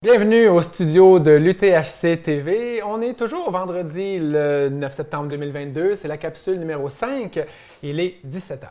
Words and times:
Bienvenue 0.00 0.46
au 0.46 0.60
studio 0.62 1.18
de 1.18 1.32
l'UTHC 1.32 2.22
TV. 2.22 2.84
On 2.84 3.02
est 3.02 3.14
toujours 3.14 3.50
vendredi 3.50 4.20
le 4.20 4.68
9 4.68 4.94
septembre 4.94 5.26
2022. 5.26 5.96
C'est 5.96 6.06
la 6.06 6.16
capsule 6.16 6.60
numéro 6.60 6.88
5. 6.88 7.40
Il 7.82 7.98
est 7.98 8.20
17h. 8.24 8.68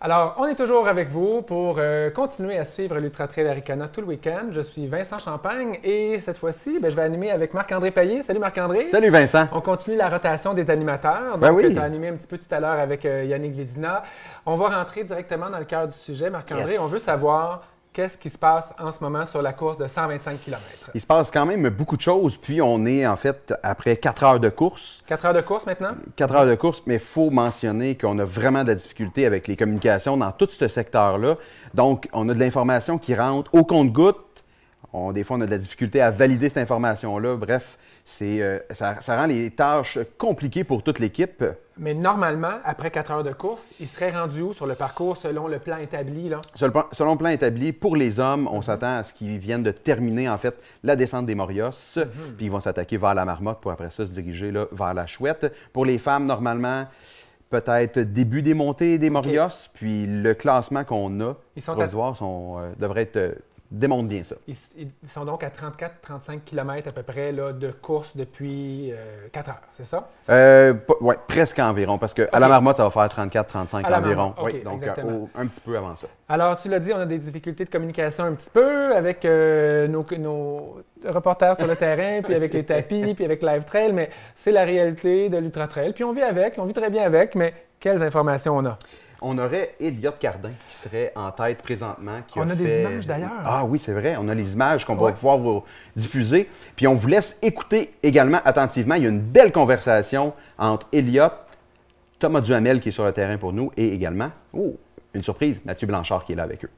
Alors, 0.00 0.36
on 0.38 0.46
est 0.46 0.54
toujours 0.54 0.86
avec 0.86 1.08
vous 1.08 1.42
pour 1.42 1.76
euh, 1.78 2.08
continuer 2.10 2.56
à 2.56 2.64
suivre 2.64 2.96
l'Ultra 3.00 3.26
Trail 3.26 3.48
Aricana 3.48 3.88
tout 3.88 4.00
le 4.00 4.06
week-end. 4.06 4.46
Je 4.52 4.60
suis 4.60 4.86
Vincent 4.86 5.18
Champagne 5.18 5.80
et 5.82 6.20
cette 6.20 6.38
fois-ci, 6.38 6.78
ben, 6.78 6.88
je 6.88 6.94
vais 6.94 7.02
animer 7.02 7.32
avec 7.32 7.52
Marc-André 7.52 7.90
Payet. 7.90 8.22
Salut 8.22 8.38
Marc-André. 8.38 8.84
Salut 8.92 9.10
Vincent. 9.10 9.48
On 9.50 9.60
continue 9.60 9.96
la 9.96 10.08
rotation 10.08 10.54
des 10.54 10.70
animateurs. 10.70 11.36
Ben 11.38 11.48
Donc, 11.48 11.56
oui. 11.58 11.72
tu 11.74 11.80
as 11.80 11.82
animé 11.82 12.08
un 12.08 12.12
petit 12.14 12.28
peu 12.28 12.38
tout 12.38 12.46
à 12.52 12.60
l'heure 12.60 12.78
avec 12.78 13.04
euh, 13.06 13.24
Yannick 13.24 13.54
Vézina. 13.56 14.04
On 14.46 14.54
va 14.54 14.68
rentrer 14.68 15.02
directement 15.02 15.50
dans 15.50 15.58
le 15.58 15.64
cœur 15.64 15.88
du 15.88 15.94
sujet. 15.96 16.30
Marc-André, 16.30 16.74
Yes. 16.74 16.80
on 16.80 16.86
veut 16.86 17.00
savoir 17.00 17.64
qu'est-ce 17.98 18.16
qui 18.16 18.30
se 18.30 18.38
passe 18.38 18.72
en 18.78 18.92
ce 18.92 19.02
moment 19.02 19.26
sur 19.26 19.42
la 19.42 19.52
course 19.52 19.76
de 19.76 19.88
125 19.88 20.40
km. 20.40 20.62
Il 20.94 21.00
se 21.00 21.06
passe 21.06 21.32
quand 21.32 21.44
même 21.44 21.68
beaucoup 21.68 21.96
de 21.96 22.00
choses, 22.00 22.36
puis 22.36 22.62
on 22.62 22.86
est 22.86 23.04
en 23.04 23.16
fait 23.16 23.52
après 23.64 23.96
4 23.96 24.22
heures 24.22 24.38
de 24.38 24.50
course. 24.50 25.02
4 25.08 25.24
heures 25.24 25.34
de 25.34 25.40
course 25.40 25.66
maintenant? 25.66 25.96
4 26.14 26.34
heures 26.36 26.46
de 26.46 26.54
course, 26.54 26.80
mais 26.86 26.94
il 26.94 27.00
faut 27.00 27.30
mentionner 27.30 27.96
qu'on 27.96 28.16
a 28.20 28.24
vraiment 28.24 28.62
de 28.62 28.68
la 28.68 28.76
difficulté 28.76 29.26
avec 29.26 29.48
les 29.48 29.56
communications 29.56 30.16
dans 30.16 30.30
tout 30.30 30.46
ce 30.48 30.68
secteur-là. 30.68 31.38
Donc, 31.74 32.08
on 32.12 32.28
a 32.28 32.34
de 32.34 32.38
l'information 32.38 32.98
qui 32.98 33.16
rentre 33.16 33.52
au 33.52 33.64
compte-goutte. 33.64 34.44
Des 35.12 35.24
fois, 35.24 35.36
on 35.36 35.40
a 35.40 35.46
de 35.46 35.50
la 35.50 35.58
difficulté 35.58 36.00
à 36.00 36.12
valider 36.12 36.50
cette 36.50 36.58
information-là. 36.58 37.34
Bref, 37.34 37.78
c'est, 38.10 38.40
euh, 38.40 38.58
ça, 38.70 38.94
ça 39.02 39.16
rend 39.18 39.26
les 39.26 39.50
tâches 39.50 39.98
compliquées 40.16 40.64
pour 40.64 40.82
toute 40.82 40.98
l'équipe. 40.98 41.44
Mais 41.76 41.92
normalement, 41.92 42.54
après 42.64 42.90
4 42.90 43.10
heures 43.12 43.22
de 43.22 43.34
course, 43.34 43.62
il 43.78 43.86
serait 43.86 44.10
rendu 44.10 44.40
où 44.40 44.54
sur 44.54 44.66
le 44.66 44.74
parcours 44.74 45.18
selon 45.18 45.46
le 45.46 45.58
plan 45.58 45.76
établi? 45.76 46.30
Là? 46.30 46.40
Selon, 46.54 47.12
le 47.12 47.18
plan 47.18 47.28
établi, 47.28 47.72
pour 47.72 47.96
les 47.96 48.18
hommes, 48.18 48.48
on 48.50 48.62
s'attend 48.62 48.96
à 48.96 49.04
ce 49.04 49.12
qu'ils 49.12 49.38
viennent 49.38 49.62
de 49.62 49.72
terminer 49.72 50.26
en 50.26 50.38
fait 50.38 50.60
la 50.82 50.96
descente 50.96 51.26
des 51.26 51.34
Morios, 51.34 51.70
puis 52.38 52.46
ils 52.46 52.50
vont 52.50 52.60
s'attaquer 52.60 52.96
vers 52.96 53.14
la 53.14 53.26
marmotte 53.26 53.60
pour 53.60 53.72
après 53.72 53.90
ça 53.90 54.06
se 54.06 54.10
diriger 54.10 54.52
là, 54.52 54.66
vers 54.72 54.94
la 54.94 55.04
chouette. 55.06 55.52
Pour 55.74 55.84
les 55.84 55.98
femmes, 55.98 56.24
normalement, 56.24 56.86
peut-être 57.50 57.98
début 58.00 58.40
des 58.40 58.54
montées 58.54 58.96
des 58.96 59.10
Morios, 59.10 59.68
puis 59.74 60.06
le 60.06 60.32
classement 60.32 60.84
qu'on 60.84 61.20
a 61.20 61.34
Ils 61.56 61.62
sont 61.62 61.78
à- 61.78 61.88
sont, 62.14 62.56
euh, 62.58 62.72
devrait 62.78 63.02
être 63.02 63.16
euh, 63.16 63.32
démontre 63.70 64.08
bien 64.08 64.22
ça. 64.24 64.34
Ils, 64.46 64.56
ils 64.76 65.08
sont 65.08 65.24
donc 65.24 65.44
à 65.44 65.48
34-35 65.50 66.40
km 66.44 66.88
à 66.88 66.92
peu 66.92 67.02
près 67.02 67.32
là, 67.32 67.52
de 67.52 67.70
course 67.70 68.16
depuis 68.16 68.92
4 69.32 69.48
heures, 69.50 69.60
c'est 69.72 69.84
ça? 69.84 70.08
Euh, 70.30 70.74
ouais, 71.00 71.16
presque 71.26 71.58
environ, 71.58 71.98
parce 71.98 72.14
qu'à 72.14 72.28
la 72.32 72.46
Ok. 72.46 72.48
marmotte, 72.50 72.76
ça 72.78 72.88
va 72.88 72.90
faire 72.90 73.26
34-35 73.26 73.84
À 73.84 73.90
la 73.90 73.98
environ. 73.98 74.34
Oui, 74.42 74.62
donc 74.62 74.82
euh, 74.86 74.94
au- 75.04 75.28
un 75.34 75.46
petit 75.46 75.60
peu 75.60 75.76
avant 75.76 75.96
ça. 75.96 76.06
Alors, 76.28 76.58
tu 76.60 76.68
l'as 76.68 76.78
dit, 76.78 76.92
on 76.94 76.98
a 76.98 77.06
des 77.06 77.18
difficultés 77.18 77.64
de 77.64 77.70
communication 77.70 78.24
un 78.24 78.32
petit 78.32 78.50
peu 78.50 78.94
avec 78.94 79.24
euh, 79.24 79.86
nos, 79.88 80.04
nos 80.18 80.78
reporters 81.06 81.56
sur 81.56 81.66
le 81.66 81.76
terrain, 81.76 82.22
puis 82.22 82.34
avec 82.34 82.52
les 82.52 82.64
tapis, 82.64 83.14
puis 83.14 83.24
avec 83.24 83.42
Live 83.42 83.64
Trail, 83.64 83.92
mais 83.92 84.10
c'est 84.36 84.52
la 84.52 84.64
réalité 84.64 85.28
de 85.28 85.36
l'Ultra 85.38 85.68
Trail. 85.68 85.92
Puis 85.92 86.04
on 86.04 86.12
vit 86.12 86.22
avec, 86.22 86.54
on 86.58 86.64
vit 86.64 86.72
très 86.74 86.90
bien 86.90 87.02
avec, 87.04 87.34
mais 87.34 87.52
quelles 87.80 88.02
informations 88.02 88.56
on 88.56 88.64
a? 88.66 88.78
On 89.20 89.36
aurait 89.38 89.74
Elliot 89.80 90.12
Cardin 90.20 90.50
qui 90.68 90.76
serait 90.76 91.12
en 91.16 91.32
tête 91.32 91.60
présentement. 91.62 92.20
qui 92.28 92.38
On 92.38 92.48
a 92.48 92.54
des 92.54 92.64
fait- 92.64 92.80
images, 92.82 93.06
d'ailleurs. 93.06 93.30
Ah 93.44 93.64
oui, 93.64 93.78
c'est 93.80 93.92
vrai. 93.92 94.14
On 94.18 94.28
a 94.28 94.34
les 94.34 94.52
images 94.52 94.84
qu'on 94.84 94.96
Ouais. 94.96 95.10
va 95.10 95.12
pouvoir 95.12 95.38
vous 95.38 95.64
diffuser. 95.96 96.48
Puis 96.76 96.86
on 96.86 96.94
vous 96.94 97.08
laisse 97.08 97.36
écouter 97.42 97.94
également 98.02 98.40
attentivement. 98.44 98.94
Il 98.94 99.02
y 99.02 99.06
a 99.06 99.08
une 99.10 99.20
belle 99.20 99.50
conversation 99.52 100.34
entre 100.56 100.86
Elliot, 100.92 101.30
Thomas 102.20 102.40
Duhamel 102.40 102.80
qui 102.80 102.90
est 102.90 102.92
sur 102.92 103.04
le 103.04 103.12
terrain 103.12 103.38
pour 103.38 103.52
nous 103.52 103.72
et 103.76 103.92
également, 103.92 104.30
oh, 104.52 104.76
une 105.14 105.22
surprise, 105.24 105.64
Mathieu 105.64 105.86
Blanchard 105.88 106.24
qui 106.24 106.32
est 106.32 106.36
là 106.36 106.44
avec 106.44 106.64
eux. 106.64 106.70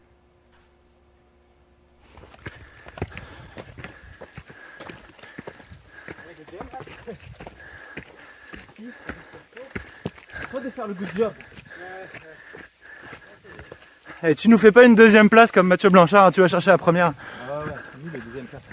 Eh, 14.23 14.35
tu 14.35 14.49
nous 14.49 14.59
fais 14.59 14.71
pas 14.71 14.85
une 14.85 14.95
deuxième 14.95 15.31
place 15.31 15.51
comme 15.51 15.67
Mathieu 15.67 15.89
Blanchard, 15.89 16.27
hein, 16.27 16.33
tu 16.33 16.41
vas 16.41 16.49
chercher 16.49 16.71
la 16.71 16.79
première. 16.79 17.15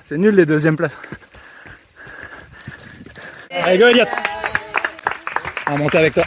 c'est 0.06 0.18
nul 0.18 0.36
les 0.36 0.46
deuxièmes 0.46 0.76
places. 0.76 0.98
Allez, 3.50 3.78
go 3.78 3.88
Elliot 3.88 4.06
On 5.68 5.72
va 5.72 5.78
monter 5.78 5.98
avec 6.00 6.14
toi. 6.14 6.26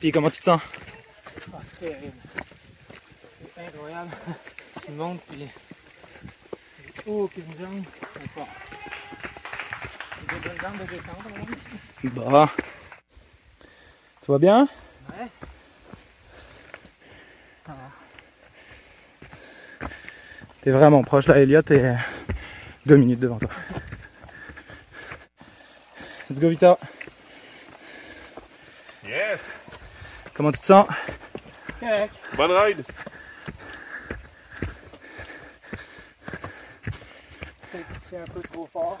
Puis 0.00 0.10
comment 0.10 0.30
tu 0.30 0.38
te 0.40 0.44
sens? 0.44 0.60
Terrible. 1.78 2.12
C'est 3.26 3.62
incroyable. 3.64 4.10
Tu 4.84 4.92
montes, 4.92 5.20
puis 5.28 5.48
aucune 7.08 7.44
jambe. 7.58 7.84
Encore. 8.24 8.48
Des 10.28 10.48
bonnes 10.48 10.60
jambes 10.60 10.86
de 12.02 12.08
Bah. 12.10 12.50
Tu 14.28 14.32
vas 14.32 14.38
bien 14.38 14.68
Ouais. 15.18 15.26
T'es 20.60 20.70
vraiment 20.70 21.02
proche 21.02 21.28
là, 21.28 21.38
Elliot, 21.38 21.62
et 21.70 21.94
deux 22.84 22.96
minutes 22.96 23.20
devant 23.20 23.38
toi. 23.38 23.48
Let's 26.28 26.40
go, 26.40 26.50
Victor. 26.50 26.78
Yes! 29.06 29.40
Comment 30.34 30.52
tu 30.52 30.58
te 30.58 30.66
sens 30.66 30.86
Correct. 31.80 32.14
Bonne 32.36 32.50
ride! 32.52 32.84
C'est 38.10 38.18
un 38.18 38.24
peu 38.26 38.42
trop 38.42 38.68
fort. 38.70 38.98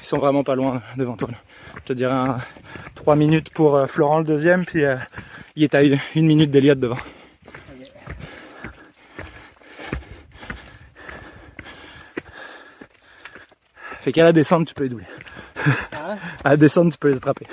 Ils 0.00 0.06
sont 0.06 0.18
vraiment 0.18 0.44
pas 0.44 0.54
loin 0.54 0.80
devant 0.96 1.16
toi. 1.16 1.30
là. 1.32 1.38
Je 1.82 1.88
te 1.88 1.92
dirais 1.92 2.12
un- 2.12 2.38
trois 2.94 3.16
minutes 3.16 3.50
pour 3.52 3.76
euh, 3.76 3.86
Florent 3.86 4.18
le 4.18 4.24
deuxième, 4.24 4.64
puis 4.64 4.84
euh, 4.84 4.96
il 5.56 5.64
est 5.64 5.74
à 5.74 5.82
une, 5.82 5.98
une 6.14 6.26
minute 6.26 6.50
d'Eliott 6.50 6.78
devant. 6.78 6.96
Fait 14.00 14.12
qu'à 14.12 14.24
la 14.24 14.32
descente, 14.32 14.66
tu 14.68 14.74
peux 14.74 14.84
les 14.84 14.88
doubler. 14.88 15.06
à 16.44 16.50
la 16.50 16.56
descente, 16.56 16.92
tu 16.92 16.98
peux 16.98 17.08
les 17.10 17.16
attraper. 17.16 17.46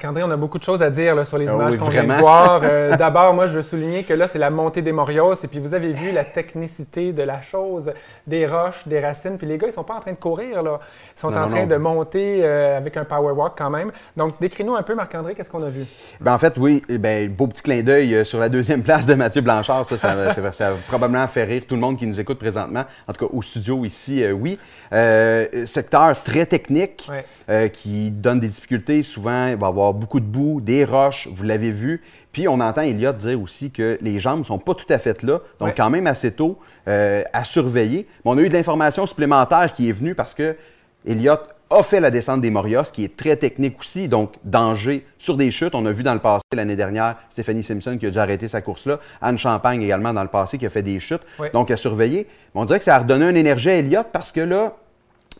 Marc-André, 0.00 0.22
on 0.22 0.30
a 0.30 0.36
beaucoup 0.36 0.58
de 0.58 0.64
choses 0.64 0.82
à 0.82 0.88
dire 0.88 1.14
là, 1.14 1.26
sur 1.26 1.36
les 1.36 1.46
Ah 1.46 1.52
images 1.52 1.72
oui, 1.74 1.78
qu'on 1.78 1.90
vient 1.90 2.04
de 2.04 2.12
voir. 2.14 2.60
Euh, 2.64 2.96
D'abord, 2.96 3.34
moi, 3.34 3.46
je 3.46 3.56
veux 3.56 3.62
souligner 3.62 4.02
que 4.02 4.14
là, 4.14 4.28
c'est 4.28 4.38
la 4.38 4.48
montée 4.48 4.80
des 4.80 4.92
Morios. 4.92 5.34
Et 5.44 5.46
puis, 5.46 5.58
vous 5.58 5.74
avez 5.74 5.92
vu 5.92 6.10
la 6.10 6.24
technicité 6.24 7.12
de 7.12 7.22
la 7.22 7.42
chose, 7.42 7.92
des 8.26 8.46
roches, 8.46 8.80
des 8.86 8.98
racines. 8.98 9.36
Puis, 9.36 9.46
les 9.46 9.58
gars, 9.58 9.66
ils 9.66 9.74
sont 9.74 9.84
pas 9.84 9.96
en 9.96 10.00
train 10.00 10.12
de 10.12 10.16
courir. 10.16 10.62
Là. 10.62 10.80
Ils 11.14 11.20
sont 11.20 11.30
Non, 11.30 11.36
en 11.36 11.40
non, 11.42 11.48
train 11.48 11.60
non. 11.62 11.66
de 11.66 11.76
monter 11.76 12.40
euh, 12.42 12.78
avec 12.78 12.96
un 12.96 13.04
power 13.04 13.32
walk 13.32 13.52
quand 13.58 13.68
même. 13.68 13.92
Donc, 14.16 14.40
décris-nous 14.40 14.74
un 14.74 14.82
peu, 14.82 14.94
Marc-André, 14.94 15.34
qu'est-ce 15.34 15.50
qu'on 15.50 15.62
a 15.64 15.68
vu? 15.68 15.84
Ben, 16.18 16.32
en 16.32 16.38
fait, 16.38 16.54
oui, 16.56 16.80
eh 16.88 16.96
ben, 16.96 17.28
beau 17.28 17.46
petit 17.46 17.62
clin 17.62 17.82
d'œil 17.82 18.14
euh, 18.14 18.24
sur 18.24 18.38
la 18.40 18.48
deuxième 18.48 18.82
place 18.82 19.06
de 19.06 19.12
Mathieu 19.14 19.42
Blanchard. 19.42 19.84
Ça, 19.84 19.98
ça, 19.98 20.32
ça, 20.32 20.52
ça 20.52 20.68
a 20.68 20.72
probablement 20.88 21.26
fait 21.28 21.44
rire 21.44 21.62
tout 21.68 21.74
le 21.74 21.80
monde 21.82 21.98
qui 21.98 22.06
nous 22.06 22.18
écoute 22.18 22.38
présentement. 22.38 22.84
En 23.06 23.12
tout 23.12 23.26
cas, 23.26 23.32
au 23.34 23.42
studio 23.42 23.84
ici, 23.84 24.24
euh, 24.24 24.32
oui. 24.32 24.58
Secteur 25.66 26.22
très 26.22 26.46
technique 26.46 27.08
Ouais. 27.48 27.70
qui 27.70 28.10
donne 28.10 28.40
des 28.40 28.48
difficultés. 28.48 29.02
Souvent, 29.02 29.46
il 29.48 29.56
va 29.56 29.66
y 29.66 29.70
avoir 29.70 29.89
beaucoup 29.92 30.20
de 30.20 30.24
boue, 30.24 30.60
des 30.60 30.84
roches, 30.84 31.28
vous 31.34 31.42
l'avez 31.44 31.70
vu. 31.72 32.02
Puis, 32.32 32.46
on 32.48 32.60
entend 32.60 32.82
Elliot 32.82 33.12
dire 33.12 33.40
aussi 33.40 33.70
que 33.70 33.98
les 34.00 34.18
jambes 34.20 34.40
ne 34.40 34.44
sont 34.44 34.58
pas 34.58 34.74
tout 34.74 34.90
à 34.92 34.98
fait 34.98 35.22
là. 35.22 35.40
Donc, 35.58 35.68
Ouais. 35.68 35.74
quand 35.76 35.90
même 35.90 36.06
assez 36.06 36.30
tôt 36.32 36.58
euh, 36.88 37.22
à 37.32 37.44
surveiller. 37.44 38.06
Mais 38.24 38.30
on 38.32 38.38
a 38.38 38.42
eu 38.42 38.48
de 38.48 38.54
l'information 38.54 39.04
supplémentaire 39.06 39.72
qui 39.72 39.88
est 39.88 39.92
venue 39.92 40.14
parce 40.14 40.34
que 40.34 40.56
Elliot 41.06 41.34
a 41.72 41.82
fait 41.84 42.00
la 42.00 42.10
descente 42.10 42.40
des 42.40 42.50
Morios, 42.50 42.82
qui 42.92 43.04
est 43.04 43.16
très 43.16 43.36
technique 43.36 43.78
aussi, 43.78 44.08
donc 44.08 44.34
danger 44.44 45.06
sur 45.18 45.36
des 45.36 45.50
chutes. 45.52 45.74
On 45.74 45.86
a 45.86 45.92
vu 45.92 46.02
dans 46.02 46.14
le 46.14 46.20
passé, 46.20 46.42
l'année 46.54 46.74
dernière, 46.74 47.16
Stéphanie 47.28 47.62
Simpson 47.62 47.96
qui 47.98 48.06
a 48.06 48.10
dû 48.10 48.18
arrêter 48.18 48.48
sa 48.48 48.60
course-là. 48.60 48.98
Anne 49.22 49.38
Champagne 49.38 49.80
également 49.82 50.12
dans 50.12 50.22
le 50.22 50.28
passé 50.28 50.58
qui 50.58 50.66
a 50.66 50.70
fait 50.70 50.82
des 50.82 50.98
chutes. 50.98 51.22
Oui. 51.38 51.46
Donc 51.52 51.70
à 51.70 51.76
surveiller. 51.76 52.26
Mais 52.54 52.60
on 52.60 52.64
dirait 52.64 52.78
que 52.80 52.84
ça 52.84 52.96
a 52.96 52.98
redonné 52.98 53.28
une 53.30 53.36
énergie 53.36 53.70
à 53.70 53.74
Elliott 53.76 54.06
parce 54.12 54.32
que 54.32 54.40
là, 54.40 54.74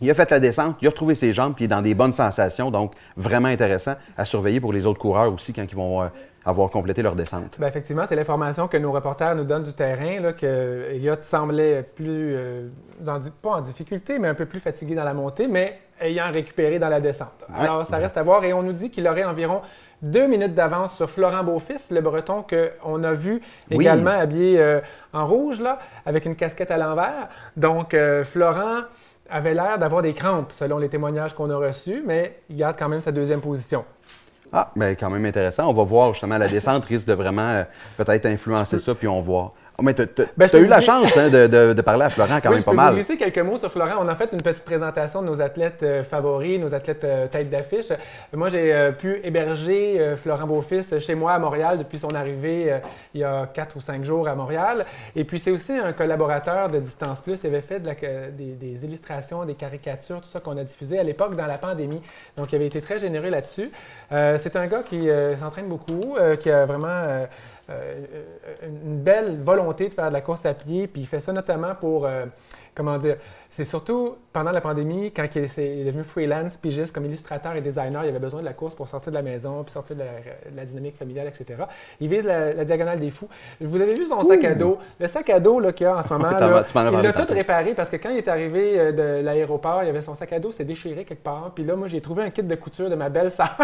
il 0.00 0.10
a 0.10 0.14
fait 0.14 0.30
la 0.30 0.40
descente, 0.40 0.76
il 0.80 0.86
a 0.86 0.90
retrouvé 0.90 1.14
ses 1.14 1.32
jambes, 1.32 1.54
puis 1.54 1.64
il 1.64 1.66
est 1.66 1.68
dans 1.74 1.82
des 1.82 1.94
bonnes 1.94 2.12
sensations. 2.12 2.70
Donc 2.70 2.92
vraiment 3.16 3.48
intéressant 3.48 3.94
à 4.16 4.24
surveiller 4.24 4.60
pour 4.60 4.72
les 4.72 4.86
autres 4.86 4.98
coureurs 4.98 5.32
aussi 5.32 5.52
quand 5.52 5.64
ils 5.68 5.76
vont 5.76 6.02
euh, 6.02 6.06
avoir 6.44 6.70
complété 6.70 7.02
leur 7.02 7.14
descente. 7.14 7.58
Ben, 7.58 7.66
effectivement, 7.68 8.04
c'est 8.08 8.16
l'information 8.16 8.66
que 8.66 8.76
nos 8.78 8.92
reporters 8.92 9.34
nous 9.34 9.44
donnent 9.44 9.64
du 9.64 9.72
terrain, 9.74 10.20
là, 10.20 10.32
que 10.32 10.86
Elliott 10.90 11.22
semblait 11.22 11.82
plus, 11.82 12.34
euh, 12.34 12.68
en 13.06 13.20
pas 13.42 13.50
en 13.56 13.60
difficulté, 13.60 14.18
mais 14.18 14.28
un 14.28 14.34
peu 14.34 14.46
plus 14.46 14.60
fatigué 14.60 14.94
dans 14.94 15.04
la 15.04 15.14
montée, 15.14 15.46
mais 15.48 15.78
ayant 16.00 16.30
récupéré 16.32 16.78
dans 16.78 16.88
la 16.88 17.00
descente. 17.00 17.44
Ouais. 17.50 17.60
Alors, 17.60 17.86
ça 17.86 17.98
reste 17.98 18.16
à 18.16 18.22
voir. 18.22 18.42
Et 18.44 18.54
on 18.54 18.62
nous 18.62 18.72
dit 18.72 18.90
qu'il 18.90 19.06
aurait 19.06 19.24
environ 19.24 19.60
deux 20.00 20.26
minutes 20.26 20.54
d'avance 20.54 20.96
sur 20.96 21.10
Florent 21.10 21.44
Beaufils, 21.44 21.90
le 21.90 22.00
breton 22.00 22.42
qu'on 22.42 23.04
a 23.04 23.12
vu 23.12 23.42
Oui. 23.70 23.76
également 23.82 24.18
habillé 24.18 24.58
euh, 24.58 24.80
en 25.12 25.26
rouge, 25.26 25.60
là, 25.60 25.78
avec 26.06 26.24
une 26.24 26.36
casquette 26.36 26.70
à 26.70 26.78
l'envers. 26.78 27.28
Donc, 27.58 27.94
Florent 28.24 28.84
avait 29.30 29.54
l'air 29.54 29.78
d'avoir 29.78 30.02
des 30.02 30.14
crampes, 30.14 30.52
selon 30.52 30.78
les 30.78 30.88
témoignages 30.88 31.34
qu'on 31.34 31.50
a 31.50 31.56
reçus, 31.56 32.02
mais 32.06 32.40
il 32.48 32.56
garde 32.56 32.76
quand 32.78 32.88
même 32.88 33.00
sa 33.00 33.12
deuxième 33.12 33.40
position. 33.40 33.84
Ah, 34.52 34.72
mais 34.74 34.96
quand 34.96 35.10
même 35.10 35.24
intéressant. 35.24 35.68
On 35.68 35.72
va 35.72 35.84
voir 35.84 36.12
justement 36.12 36.36
la 36.36 36.48
descente 36.48 36.84
risque 36.84 37.06
de 37.06 37.12
vraiment 37.12 37.50
euh, 37.50 37.64
peut-être 37.96 38.26
influencer 38.26 38.78
ça, 38.78 38.94
puis 38.94 39.06
on 39.06 39.20
voit. 39.20 39.54
Oh, 39.80 39.82
mais 39.82 39.94
tu 39.94 40.02
Ben, 40.14 40.26
je 40.40 40.44
as 40.44 40.48
peux 40.50 40.60
eu 40.60 40.66
la 40.66 40.82
chance 40.82 41.16
hein, 41.16 41.30
de, 41.30 41.46
de- 41.46 41.72
de 41.72 41.80
parler 41.80 42.04
à 42.04 42.10
Florent 42.10 42.38
quand 42.42 42.50
Oui, 42.50 42.56
même 42.56 42.60
je 42.60 42.64
pas 42.66 42.70
peux 42.72 42.76
mal. 42.76 42.90
vous 42.92 42.96
glisser 42.98 43.16
quelques 43.16 43.38
mots 43.38 43.56
sur 43.56 43.72
Florent. 43.72 43.94
On 43.98 44.08
a 44.08 44.14
fait 44.14 44.28
une 44.30 44.42
petite 44.42 44.62
présentation 44.66 45.22
de 45.22 45.26
nos 45.28 45.40
athlètes 45.40 45.82
euh, 45.82 46.04
favoris, 46.04 46.60
nos 46.60 46.74
athlètes 46.74 47.02
euh, 47.04 47.26
tête 47.28 47.48
d'affiche. 47.48 47.90
Moi, 48.34 48.50
j'ai 48.50 48.74
euh, 48.74 48.92
pu 48.92 49.20
héberger 49.24 50.16
Florent 50.22 50.46
Beaufils 50.46 51.00
chez 51.00 51.14
moi 51.14 51.32
à 51.32 51.38
Montréal 51.38 51.78
depuis 51.78 51.98
son 51.98 52.14
arrivée 52.14 52.74
il 53.14 53.22
y 53.22 53.24
a 53.24 53.46
quatre 53.54 53.74
ou 53.76 53.80
cinq 53.80 54.04
jours 54.04 54.28
à 54.28 54.34
Montréal. 54.34 54.84
Et 55.16 55.24
puis, 55.24 55.38
c'est 55.38 55.50
aussi 55.50 55.72
un 55.72 55.94
collaborateur 55.94 56.68
de 56.68 56.78
Distance 56.78 57.22
Plus. 57.22 57.40
Il 57.42 57.46
avait 57.46 57.62
fait 57.62 57.80
de 57.80 57.86
la- 57.86 57.94
des, 58.30 58.52
des 58.52 58.84
illustrations, 58.84 59.46
des 59.46 59.54
caricatures, 59.54 60.20
tout 60.20 60.28
ça 60.28 60.40
qu'on 60.40 60.58
a 60.58 60.62
diffusé 60.64 60.98
à 60.98 61.02
l'époque 61.02 61.36
dans 61.36 61.46
la 61.46 61.56
pandémie. 61.56 62.02
Donc, 62.36 62.52
il 62.52 62.56
avait 62.56 62.66
été 62.66 62.82
très 62.82 62.98
généreux 62.98 63.30
là-dessus. 63.30 63.70
C'est 64.10 64.56
un 64.56 64.66
gars 64.66 64.82
qui 64.82 65.08
s'entraîne 65.40 65.68
beaucoup, 65.68 66.16
qui 66.40 66.50
a 66.50 66.66
vraiment 66.66 67.24
une 68.62 68.98
belle 68.98 69.40
volonté 69.42 69.88
de 69.88 69.94
faire 69.94 70.08
de 70.08 70.12
la 70.12 70.20
course 70.20 70.46
à 70.46 70.54
pied, 70.54 70.86
puis 70.86 71.02
il 71.02 71.06
fait 71.06 71.20
ça 71.20 71.32
notamment 71.32 71.74
pour, 71.74 72.06
euh, 72.06 72.26
comment 72.74 72.98
dire, 72.98 73.16
c'est 73.50 73.64
surtout 73.64 74.16
pendant 74.32 74.52
la 74.52 74.60
pandémie, 74.60 75.10
quand 75.10 75.24
il 75.34 75.44
est, 75.44 75.48
c'est- 75.48 75.84
devenu 75.84 76.04
freelance, 76.04 76.56
pigiste 76.56 76.92
comme 76.92 77.04
illustrateur 77.06 77.56
et 77.56 77.60
designer, 77.60 78.04
il 78.04 78.08
avait 78.08 78.20
besoin 78.20 78.40
de 78.40 78.44
la 78.44 78.52
course 78.52 78.74
pour 78.76 78.86
sortir 78.88 79.10
de 79.10 79.16
la 79.16 79.22
maison, 79.22 79.64
puis 79.64 79.72
sortir 79.72 79.96
de 79.96 80.02
la, 80.02 80.50
de 80.50 80.56
la 80.56 80.64
dynamique 80.64 80.96
familiale, 80.96 81.26
etc. 81.28 81.64
Il 82.00 82.08
vise 82.08 82.24
la, 82.24 82.52
la 82.52 82.64
diagonale 82.64 83.00
des 83.00 83.10
fous. 83.10 83.28
Vous 83.60 83.80
avez 83.80 83.94
vu 83.94 84.06
son 84.06 84.22
sac 84.22 84.44
à 84.44 84.54
dos. 84.54 84.78
Le 85.00 85.08
sac 85.08 85.28
à 85.30 85.40
dos 85.40 85.60
qu'il 85.72 85.84
y 85.84 85.86
a 85.88 85.96
en 85.96 86.02
ce 86.02 86.08
moment, 86.12 86.30
là, 86.30 86.64
il 86.74 87.02
l'a 87.02 87.12
tout 87.12 87.32
réparé 87.32 87.74
parce 87.74 87.90
que 87.90 87.96
quand 87.96 88.10
il 88.10 88.18
est 88.18 88.28
arrivé 88.28 88.78
euh, 88.78 88.92
de 88.92 89.24
l'aéroport, 89.24 89.82
il 89.82 89.88
avait 89.88 90.02
son 90.02 90.14
sac 90.14 90.32
à 90.32 90.38
dos, 90.38 90.52
s'est 90.52 90.64
déchiré 90.64 91.04
quelque 91.04 91.22
part. 91.24 91.50
Puis 91.54 91.64
là, 91.64 91.74
moi, 91.74 91.88
j'ai 91.88 92.00
trouvé 92.00 92.22
un 92.22 92.30
kit 92.30 92.42
de 92.44 92.54
couture 92.54 92.88
de 92.88 92.94
ma 92.94 93.08
belle 93.08 93.32
sœur. 93.32 93.56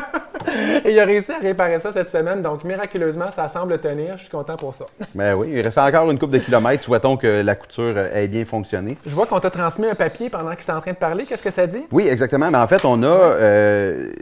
et 0.85 0.91
il 0.93 0.99
a 0.99 1.05
réussi 1.05 1.33
à 1.33 1.39
réparer 1.39 1.79
ça 1.79 1.93
cette 1.93 2.11
semaine. 2.11 2.43
Donc, 2.43 2.65
miraculeusement, 2.65 3.31
ça 3.31 3.49
semble 3.49 3.79
tenir. 3.79 4.17
Je 4.17 4.23
suis 4.23 4.31
content 4.31 4.57
pour 4.57 4.75
ça. 4.75 4.87
Ben 5.15 5.35
oui, 5.35 5.49
il 5.53 5.61
reste 5.61 5.79
encore 5.79 6.11
une 6.11 6.19
coupe 6.19 6.31
de 6.33 6.39
kilomètres. 6.39 6.83
Souhaitons 6.83 7.17
que 7.17 7.43
la 7.43 7.55
couture 7.55 7.97
ait 7.99 8.27
bien 8.29 8.45
fonctionné. 8.45 8.97
Je 9.07 9.15
vois 9.15 9.27
qu'on 9.27 9.39
t'a 9.41 9.51
transmis 9.51 9.86
un 9.89 9.95
papier 9.95 10.31
pendant 10.31 10.53
que 10.55 10.61
j'étais 10.61 10.73
en 10.73 10.81
train 10.81 10.93
de 10.93 10.97
parler. 10.97 11.25
Qu'est-ce 11.25 11.43
que 11.43 11.51
ça 11.51 11.67
dit? 11.67 11.85
Oui, 11.93 12.07
exactement. 12.09 12.51
Mais 12.51 12.59
en 12.59 12.67
fait, 12.67 12.85
on 12.85 13.03
a 13.03 13.07
euh, 13.07 14.13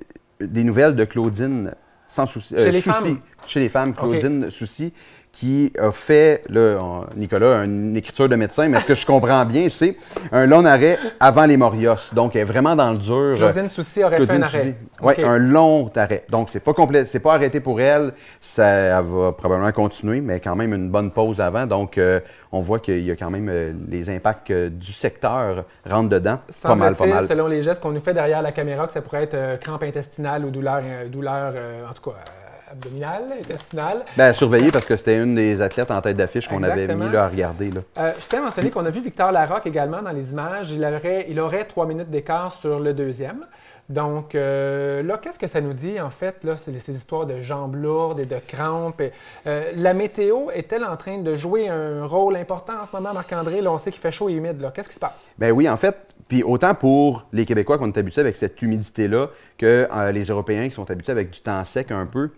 des 0.41 0.65
nouvelles 0.65 0.95
de 0.95 1.05
Claudine 1.05 1.75
sans 2.07 2.27
souci. 2.27 2.55
Chez 2.57 2.71
les 2.71 2.81
Souci. 2.81 2.91
femmes? 3.03 3.19
Chez 3.47 3.61
les 3.61 3.69
femmes, 3.69 3.93
Claudine 3.93 4.51
Souci, 4.51 4.93
qui 5.35 5.73
a 5.79 5.91
fait, 5.91 6.43
là, 6.49 7.03
Nicolas, 7.17 7.65
une 7.65 7.97
écriture 7.97 8.29
de 8.29 8.37
médecin, 8.37 8.69
mais 8.69 8.79
ce 8.79 8.85
que 8.85 8.95
je 8.95 9.05
comprends 9.05 9.45
bien, 9.45 9.69
c'est 9.69 9.97
un 10.31 10.47
long 10.47 10.65
arrêt 10.65 10.97
avant 11.19 11.45
les 11.45 11.57
Morios. 11.57 12.13
Donc, 12.13 12.37
elle 12.37 12.43
est 12.43 12.45
vraiment 12.45 12.77
dans 12.77 12.93
le 12.93 12.99
dur. 12.99 13.35
Claudine 13.37 13.69
Soucy 13.69 14.05
aurait 14.05 14.25
fait 14.25 14.33
un 14.33 14.43
arrêt. 14.43 14.77
Oui, 15.03 15.15
un 15.25 15.39
long 15.39 15.91
arrêt. 15.97 16.25
Donc, 16.31 16.51
c'est 16.51 16.61
pas 16.61 16.73
complet, 16.73 17.05
c'est 17.07 17.19
pas 17.19 17.35
arrêté 17.35 17.59
pour 17.59 17.81
elle. 17.81 18.13
Ça 18.41 18.65
elle 18.65 19.05
va 19.05 19.33
probablement 19.33 19.73
continuer, 19.73 20.21
mais 20.21 20.39
quand 20.39 20.55
même 20.55 20.73
une 20.73 20.89
bonne 20.89 21.11
pause 21.11 21.41
avant. 21.41 21.67
Donc, 21.67 21.99
euh, 21.99 22.21
on 22.53 22.61
voit 22.61 22.79
qu'il 22.79 23.05
y 23.05 23.11
a 23.11 23.17
quand 23.17 23.31
même 23.31 23.49
euh, 23.51 23.73
les 23.89 24.09
impacts 24.11 24.53
euh, 24.53 24.71
du 24.71 24.93
secteur 24.93 25.65
rentrent 25.85 26.11
dedans. 26.11 26.39
Pas 26.63 26.77
mal, 26.77 26.95
pas 26.95 27.07
mal. 27.07 27.27
selon 27.27 27.49
les 27.49 27.63
gestes 27.65 27.83
qu'on 27.83 27.91
nous 27.91 28.01
fait 28.01 28.15
derrière 28.15 28.41
la 28.41 28.53
caméra, 28.53 28.87
que 28.87 28.93
ça 28.93 29.03
pourrait 29.03 29.25
être 29.25 29.35
euh, 29.35 29.57
crampe 29.57 29.83
intestinale 29.83 30.45
ou 30.45 30.51
douleur, 30.51 30.81
euh, 30.85 31.09
douleur 31.09 31.53
euh, 31.57 31.89
en 31.89 31.93
tout 31.93 32.11
cas, 32.11 32.17
euh, 32.17 32.44
abdominale, 32.75 33.35
intestinale. 33.41 34.05
À 34.19 34.33
surveiller 34.33 34.71
parce 34.71 34.87
que 34.87 34.97
c'était 34.97 35.17
une 35.17 35.35
des 35.35 35.61
athlètes 35.61 35.91
en 35.91 36.01
tête 36.01 36.17
d'affiche 36.17 36.49
qu'on 36.49 36.63
avait 36.63 36.93
mis 36.95 37.09
là, 37.11 37.25
à 37.25 37.29
regarder. 37.29 37.71
Là. 37.71 37.81
Euh, 37.99 38.13
je 38.19 38.27
tiens 38.29 38.41
à 38.41 38.45
mentionner 38.45 38.71
qu'on 38.71 38.85
a 38.85 38.91
vu 38.91 39.01
Victor 39.01 39.33
Larocque 39.33 39.67
également 39.67 40.03
dans 40.03 40.11
les 40.11 40.33
images. 40.33 40.73
Il 40.73 40.85
aurait, 40.85 41.27
il 41.29 41.41
aurait 41.41 41.65
trois 41.65 41.87
minutes 41.87 42.11
d'écart 42.11 42.53
sur 42.53 42.81
le 42.81 42.93
deuxième. 42.93 43.47
Donc 43.89 44.35
euh, 44.35 45.03
là, 45.03 45.19
qu'est-ce 45.19 45.39
que 45.39 45.47
ça 45.47 45.61
nous 45.61 45.75
dit 45.75 46.01
en 46.01 46.11
fait? 46.11 46.43
Là, 46.43 46.57
ces 46.57 46.97
histoires 46.97 47.27
de 47.27 47.41
jambes 47.41 47.75
lourdes 47.75 48.19
et 48.19 48.25
de 48.25 48.39
crampes. 48.39 49.01
Et, 49.01 49.13
euh, 49.47 49.73
la 49.77 49.93
météo 49.93 50.51
est-elle 50.55 50.85
en 50.85 50.97
train 50.97 51.19
de 51.19 51.37
jouer 51.37 51.69
un 51.69 52.07
rôle 52.07 52.37
important 52.37 52.81
en 52.83 52.87
ce 52.87 52.93
moment, 52.93 53.13
Marc-André? 53.13 53.61
Là, 53.61 53.73
on 53.73 53.79
sait 53.79 53.91
qu'il 53.91 54.01
fait 54.01 54.13
chaud 54.13 54.31
et 54.31 54.33
humide. 54.33 54.61
là. 54.61 54.73
Qu'est-ce 54.75 54.89
qui 54.89 54.95
se 54.95 55.01
passe? 55.01 55.33
Ben 55.39 55.51
oui, 55.53 55.69
en 55.69 55.77
fait, 55.77 55.97
puis 56.29 56.43
autant 56.43 56.75
pour 56.75 57.27
les 57.33 57.45
Québécois 57.45 57.77
qu'on 57.79 57.89
est 57.89 57.99
habitués 57.99 58.23
avec 58.23 58.37
cette 58.37 58.61
humidité-là 58.63 59.29
que 59.59 59.87
euh, 59.93 60.13
les 60.13 60.25
Européens 60.25 60.69
qui 60.69 60.75
sont 60.75 60.91
habitués 60.91 61.13
avec 61.13 61.31
du 61.31 61.41
temps 61.41 61.63
sec 61.65 61.91
un 61.91 62.07
peu. 62.07 62.31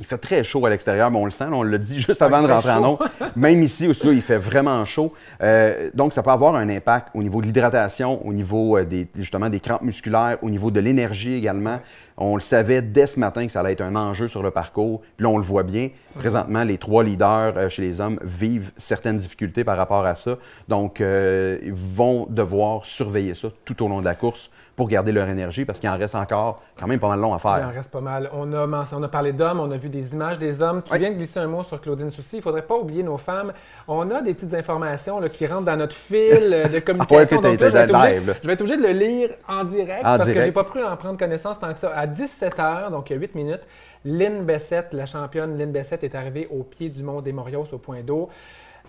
Il 0.00 0.06
fait 0.06 0.18
très 0.18 0.44
chaud 0.44 0.64
à 0.64 0.70
l'extérieur, 0.70 1.10
mais 1.10 1.18
on 1.18 1.24
le 1.24 1.30
sent, 1.30 1.44
là, 1.44 1.52
on 1.56 1.62
l'a 1.62 1.78
dit 1.78 2.00
juste 2.06 2.22
avant 2.22 2.42
de 2.42 2.48
rentrer 2.48 2.72
en 2.72 2.96
chaud. 2.96 2.98
eau. 3.00 3.26
Même 3.36 3.62
ici, 3.62 3.86
au 3.88 3.94
studio, 3.94 4.12
il 4.12 4.22
fait 4.22 4.38
vraiment 4.38 4.84
chaud. 4.84 5.12
Euh, 5.42 5.90
donc, 5.94 6.12
ça 6.12 6.22
peut 6.22 6.30
avoir 6.30 6.54
un 6.54 6.68
impact 6.68 7.08
au 7.14 7.22
niveau 7.22 7.40
de 7.40 7.46
l'hydratation, 7.46 8.24
au 8.26 8.32
niveau 8.32 8.76
euh, 8.76 8.84
des, 8.84 9.08
justement 9.16 9.48
des 9.48 9.60
crampes 9.60 9.82
musculaires, 9.82 10.38
au 10.42 10.50
niveau 10.50 10.70
de 10.70 10.80
l'énergie 10.80 11.34
également. 11.34 11.80
On 12.20 12.34
le 12.34 12.40
savait 12.42 12.82
dès 12.82 13.06
ce 13.06 13.18
matin 13.20 13.46
que 13.46 13.52
ça 13.52 13.60
allait 13.60 13.72
être 13.72 13.80
un 13.80 13.94
enjeu 13.96 14.26
sur 14.28 14.42
le 14.42 14.50
parcours. 14.50 15.00
Puis 15.16 15.24
là, 15.24 15.28
on 15.30 15.38
le 15.38 15.44
voit 15.44 15.62
bien. 15.62 15.88
Présentement, 16.18 16.64
les 16.64 16.76
trois 16.78 17.04
leaders 17.04 17.54
euh, 17.56 17.68
chez 17.68 17.82
les 17.82 18.00
hommes 18.00 18.18
vivent 18.22 18.72
certaines 18.76 19.18
difficultés 19.18 19.62
par 19.62 19.76
rapport 19.76 20.04
à 20.04 20.16
ça. 20.16 20.36
Donc, 20.66 21.00
euh, 21.00 21.58
ils 21.62 21.72
vont 21.72 22.26
devoir 22.28 22.84
surveiller 22.84 23.34
ça 23.34 23.48
tout 23.64 23.82
au 23.84 23.88
long 23.88 24.00
de 24.00 24.04
la 24.04 24.16
course 24.16 24.50
pour 24.74 24.86
garder 24.88 25.10
leur 25.10 25.28
énergie 25.28 25.64
parce 25.64 25.80
qu'il 25.80 25.88
en 25.88 25.98
reste 25.98 26.14
encore 26.14 26.62
quand 26.78 26.86
même 26.86 27.00
pas 27.00 27.08
mal 27.08 27.18
long 27.18 27.34
à 27.34 27.38
Il 27.42 27.48
en 27.48 27.54
faire. 27.56 27.72
reste 27.74 27.90
pas 27.90 28.00
mal. 28.00 28.30
On 28.32 28.52
a, 28.52 28.64
men- 28.64 28.84
on 28.92 29.02
a 29.02 29.08
parlé 29.08 29.32
d'hommes, 29.32 29.58
on 29.58 29.70
a 29.72 29.76
vu 29.76 29.88
des 29.88 30.12
images 30.12 30.38
des 30.38 30.62
hommes. 30.62 30.82
Tu 30.84 30.92
Oui. 30.92 31.00
viens 31.00 31.10
de 31.10 31.16
glisser 31.16 31.40
un 31.40 31.48
mot 31.48 31.64
sur 31.64 31.80
Claudine 31.80 32.12
Soucy. 32.12 32.36
Il 32.36 32.38
ne 32.38 32.42
faudrait 32.42 32.62
pas 32.62 32.76
oublier 32.76 33.02
nos 33.02 33.16
femmes. 33.16 33.52
On 33.88 34.08
a 34.12 34.22
des 34.22 34.34
petites 34.34 34.54
informations 34.54 35.18
là, 35.18 35.28
qui 35.30 35.48
rentrent 35.48 35.64
dans 35.64 35.76
notre 35.76 35.96
fil 35.96 36.38
euh, 36.52 36.64
de 36.68 36.78
communication. 36.78 37.08
Ah 37.10 37.14
ouais, 37.16 37.26
puis 37.26 37.38
t'es- 37.40 37.42
Donc 37.56 37.60
là, 37.60 37.68
je, 37.68 37.72
vais 37.72 37.78
être 37.80 37.90
obligé, 37.94 38.14
live, 38.20 38.26
là. 38.28 38.34
je 38.40 38.46
vais 38.46 38.52
être 38.52 38.60
obligé 38.60 38.76
de 38.76 38.82
le 38.82 38.92
lire 38.92 39.30
en 39.48 39.64
direct 39.64 40.00
En 40.00 40.16
parce 40.16 40.18
que 40.20 40.24
direct. 40.32 40.46
j'ai 40.46 40.52
pas 40.52 40.64
pu 40.64 40.82
en 40.84 40.96
prendre 40.96 41.18
connaissance 41.18 41.58
tant 41.58 41.72
que 41.72 41.78
ça. 41.80 41.92
À 41.96 42.06
17h, 42.08 42.90
donc 42.90 43.10
il 43.10 43.14
y 43.14 43.16
a 43.16 43.20
8 43.20 43.34
minutes, 43.34 43.62
Lynn 44.04 44.44
Bessette, 44.44 44.92
la 44.92 45.06
championne 45.06 45.56
Lynn 45.58 45.70
Bessette, 45.72 46.04
est 46.04 46.14
arrivée 46.14 46.48
au 46.50 46.62
pied 46.62 46.88
du 46.88 47.02
mont 47.02 47.20
des 47.20 47.32
Morios 47.32 47.66
au 47.72 47.78
point 47.78 48.00
d'eau. 48.02 48.28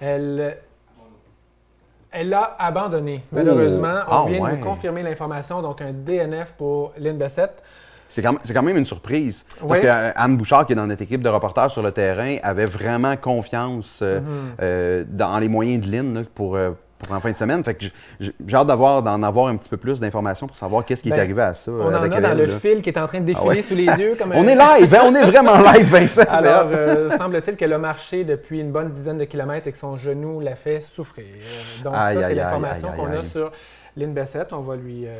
Elle. 0.01 0.57
Elle 2.11 2.33
a 2.33 2.55
abandonné, 2.57 3.23
malheureusement. 3.31 3.99
On 4.07 4.11
Ah 4.11 4.25
vient 4.27 4.49
de 4.51 4.55
nous 4.55 4.63
confirmer 4.63 5.03
l'information, 5.03 5.61
donc 5.61 5.79
un 5.81 5.93
DNF 5.93 6.53
pour 6.57 6.91
Lynn 6.97 7.17
Bessette. 7.17 7.61
C'est 8.07 8.23
quand, 8.23 8.35
quand 8.51 8.63
même 8.63 8.77
une 8.77 8.85
surprise. 8.87 9.45
Parce 9.59 9.71
Oui. 9.73 9.81
que 9.81 9.85
euh, 9.87 10.11
Anne 10.15 10.35
Bouchard, 10.35 10.65
qui 10.65 10.73
est 10.73 10.75
dans 10.75 10.87
notre 10.87 11.03
équipe 11.03 11.21
de 11.21 11.29
reporters 11.29 11.69
sur 11.69 11.83
le 11.83 11.91
terrain, 11.91 12.37
avait 12.41 12.65
vraiment 12.65 13.15
confiance 13.15 13.99
euh, 14.01 14.21
Mhm. 14.21 14.27
euh, 14.59 15.03
dans 15.07 15.37
les 15.37 15.47
moyens 15.47 15.85
de 15.85 15.91
Lynn 15.91 16.13
là, 16.15 16.21
pour, 16.33 16.57
pour 16.99 17.15
en 17.15 17.19
fin 17.19 17.31
de 17.31 17.37
semaine. 17.37 17.63
Fait 17.63 17.73
que 17.75 17.85
j'ai 18.19 18.55
hâte 18.55 18.67
d'avoir, 18.67 19.01
d'en 19.01 19.23
avoir 19.23 19.47
un 19.47 19.55
petit 19.55 19.69
peu 19.69 19.77
plus 19.77 19.99
d'informations 19.99 20.47
pour 20.47 20.55
savoir 20.55 20.83
qu'est-ce 20.85 21.01
qui 21.01 21.09
Ben, 21.09 21.15
est 21.17 21.19
arrivé 21.21 21.41
à 21.41 21.53
ça. 21.53 21.71
On 21.71 21.79
euh, 21.79 21.89
en 21.89 21.93
a 21.93 21.97
avec 21.97 22.11
dans 22.11 22.17
elle, 22.31 22.37
le 22.37 22.45
là. 22.45 22.59
fil 22.59 22.81
qui 22.81 22.89
est 22.89 22.99
en 22.99 23.07
train 23.07 23.19
de 23.21 23.25
défiler 23.25 23.45
Ah 23.45 23.47
ouais. 23.55 23.61
sous 23.61 23.75
les 23.75 23.85
yeux. 23.85 24.15
Comme 24.17 24.31
On 24.35 24.43
un- 24.43 24.47
est 24.47 24.79
live, 24.81 24.95
hein? 24.95 25.01
on 25.05 25.15
est 25.15 25.23
vraiment 25.23 25.57
live, 25.71 25.85
Vincent. 25.89 26.21
Alors, 26.29 26.67
euh, 26.73 27.09
semble-t-il 27.17 27.55
qu'elle 27.55 27.73
a 27.73 27.77
marché 27.77 28.23
depuis 28.25 28.59
une 28.59 28.71
bonne 28.71 28.89
dizaine 28.91 29.17
de 29.17 29.25
kilomètres 29.25 29.67
et 29.67 29.71
que 29.71 29.77
son 29.77 29.97
genou 29.97 30.39
l'a 30.41 30.55
fait 30.55 30.81
souffrir. 30.81 31.25
Euh, 31.25 31.83
Donc, 31.83 31.93
Aïe, 31.95 32.17
ça, 32.19 32.27
c'est 32.27 32.35
l'information 32.35 32.89
qu'on 32.95 33.11
a 33.11 33.23
sur 33.23 33.51
Lynn 33.95 34.13
Bessette. 34.13 34.51
On 34.51 34.59
va 34.61 34.75
lui 34.75 35.07
euh, 35.07 35.15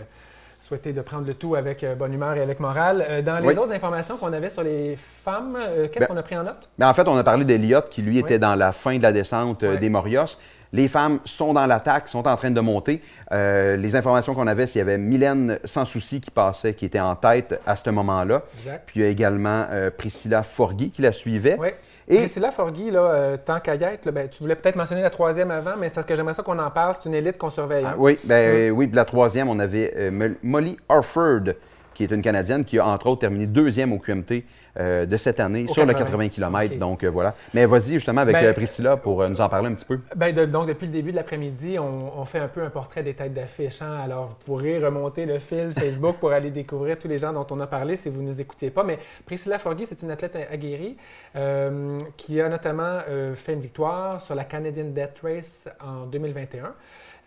souhaiter 0.67 0.91
de 0.93 1.01
prendre 1.01 1.25
le 1.25 1.33
tout 1.33 1.55
avec 1.55 1.83
euh, 1.83 1.95
bonne 1.95 2.13
humeur 2.13 2.35
et 2.35 2.41
avec 2.41 2.59
morale. 2.59 3.05
Euh, 3.09 3.21
dans 3.21 3.39
les 3.39 3.47
Oui. 3.47 3.57
autres 3.57 3.71
informations 3.71 4.17
qu'on 4.17 4.33
avait 4.33 4.49
sur 4.49 4.63
les 4.63 4.97
femmes, 5.23 5.57
euh, 5.57 5.87
qu'est-ce 5.87 5.99
Ben, 6.01 6.07
qu'on 6.07 6.17
a 6.17 6.23
pris 6.23 6.37
en 6.37 6.43
note? 6.43 6.69
Mais 6.77 6.85
en 6.85 6.93
fait, 6.93 7.07
on 7.07 7.15
a 7.17 7.23
parlé 7.23 7.45
d'Eliott 7.45 7.87
qui, 7.89 8.01
lui, 8.01 8.19
était 8.19 8.37
dans 8.37 8.55
la 8.55 8.71
fin 8.73 8.97
de 8.97 9.01
la 9.03 9.11
descente 9.13 9.63
euh, 9.63 9.77
des 9.77 9.89
Morios. 9.89 10.37
Les 10.71 10.87
femmes 10.87 11.19
sont 11.25 11.53
dans 11.53 11.65
l'attaque, 11.65 12.07
sont 12.07 12.27
en 12.27 12.35
train 12.35 12.51
de 12.51 12.61
monter. 12.61 13.01
Euh, 13.31 13.75
les 13.75 13.95
informations 13.95 14.33
qu'on 14.35 14.45
avait, 14.47 14.67
c'est 14.67 14.73
qu'il 14.73 14.79
y 14.79 14.81
avait 14.83 14.97
Mylène 14.99 15.59
Sans 15.65 15.85
Souci 15.85 16.21
qui 16.21 16.29
passait, 16.31 16.73
qui 16.75 16.85
était 16.85 16.99
en 16.99 17.15
tête 17.15 17.59
à 17.65 17.75
ce 17.75 17.89
moment-là. 17.89 18.43
Puis 18.85 18.99
il 18.99 19.01
y 19.03 19.05
a 19.05 19.09
également 19.09 19.65
euh, 19.71 19.89
Priscilla 19.89 20.43
Forgui 20.43 20.91
qui 20.91 21.01
la 21.01 21.11
suivait. 21.11 21.57
Oui. 21.59 21.69
Et- 22.07 22.23
Et 22.23 22.27
c'est 22.27 22.39
là, 22.39 22.49
euh, 22.57 23.37
tant 23.43 23.59
qu'à 23.59 23.75
y 23.75 23.83
être, 23.83 24.09
ben, 24.11 24.27
tu 24.29 24.41
voulais 24.41 24.55
peut-être 24.55 24.75
mentionner 24.75 25.01
la 25.03 25.09
troisième 25.11 25.51
avant, 25.51 25.73
mais 25.79 25.89
c'est 25.89 25.95
parce 25.95 26.07
que 26.07 26.15
j'aimerais 26.15 26.33
ça 26.33 26.41
qu'on 26.43 26.57
en 26.57 26.71
parle. 26.71 26.95
C'est 26.95 27.07
une 27.07 27.13
élite 27.15 27.37
qu'on 27.37 27.51
surveille. 27.51 27.85
hein. 27.85 27.91
Ah, 27.93 27.97
oui, 27.99 28.17
ben, 28.23 28.71
oui, 28.71 28.89
la 28.93 29.05
troisième, 29.05 29.47
on 29.49 29.59
avait 29.59 30.09
Mo- 30.11 30.35
Molly 30.41 30.77
Harford, 30.89 31.53
qui 31.93 32.03
est 32.03 32.11
une 32.11 32.21
Canadienne 32.23 32.63
qui 32.65 32.79
a 32.79 32.85
entre 32.87 33.07
autres 33.07 33.21
terminé 33.21 33.45
deuxième 33.45 33.91
au 33.93 33.99
QMT 33.99 34.43
euh, 34.77 35.05
de 35.05 35.17
cette 35.17 35.39
année 35.39 35.65
Au 35.67 35.73
sur 35.73 35.85
le 35.85 35.93
80. 35.93 36.05
80 36.27 36.29
km. 36.29 36.77
Donc 36.77 37.03
euh, 37.03 37.09
voilà. 37.09 37.35
Mais 37.53 37.65
vas-y 37.65 37.93
justement 37.93 38.21
avec 38.21 38.35
Ben, 38.35 38.45
euh, 38.45 38.53
Priscilla 38.53 38.97
pour 38.97 39.27
nous 39.27 39.41
en 39.41 39.49
parler 39.49 39.67
un 39.69 39.73
petit 39.73 39.85
peu. 39.85 39.99
Ben, 40.15 40.33
de- 40.35 40.45
donc, 40.45 40.67
depuis 40.67 40.85
le 40.87 40.93
début 40.93 41.11
de 41.11 41.15
l'après-midi, 41.15 41.77
on, 41.79 42.19
on 42.19 42.25
fait 42.25 42.39
un 42.39 42.47
peu 42.47 42.61
un 42.63 42.69
portrait 42.69 43.03
des 43.03 43.13
têtes 43.13 43.33
d'affiche. 43.33 43.81
hein. 43.81 43.99
Alors, 44.03 44.27
vous 44.27 44.35
pourrez 44.45 44.77
remonter 44.83 45.25
le 45.25 45.39
fil 45.39 45.71
Facebook 45.77 46.17
pour 46.19 46.31
aller 46.31 46.51
découvrir 46.51 46.97
tous 46.99 47.07
les 47.07 47.19
gens 47.19 47.33
dont 47.33 47.47
on 47.51 47.59
a 47.59 47.67
parlé 47.67 47.97
si 47.97 48.09
vous 48.09 48.21
ne 48.21 48.31
nous 48.31 48.39
écoutiez 48.41 48.69
pas. 48.69 48.83
Mais 48.83 48.99
Priscilla 49.25 49.57
Forgy, 49.59 49.85
c'est 49.85 50.01
une 50.01 50.11
athlète 50.11 50.37
aguerrie 50.51 50.97
euh, 51.35 51.97
qui 52.17 52.39
a 52.41 52.49
notamment 52.49 52.99
fait 53.35 53.53
une 53.53 53.61
victoire 53.61 54.21
sur 54.21 54.35
la 54.35 54.43
Canadian 54.43 54.85
Death 54.85 55.19
Race 55.23 55.65
en 55.83 56.05
2021. 56.05 56.73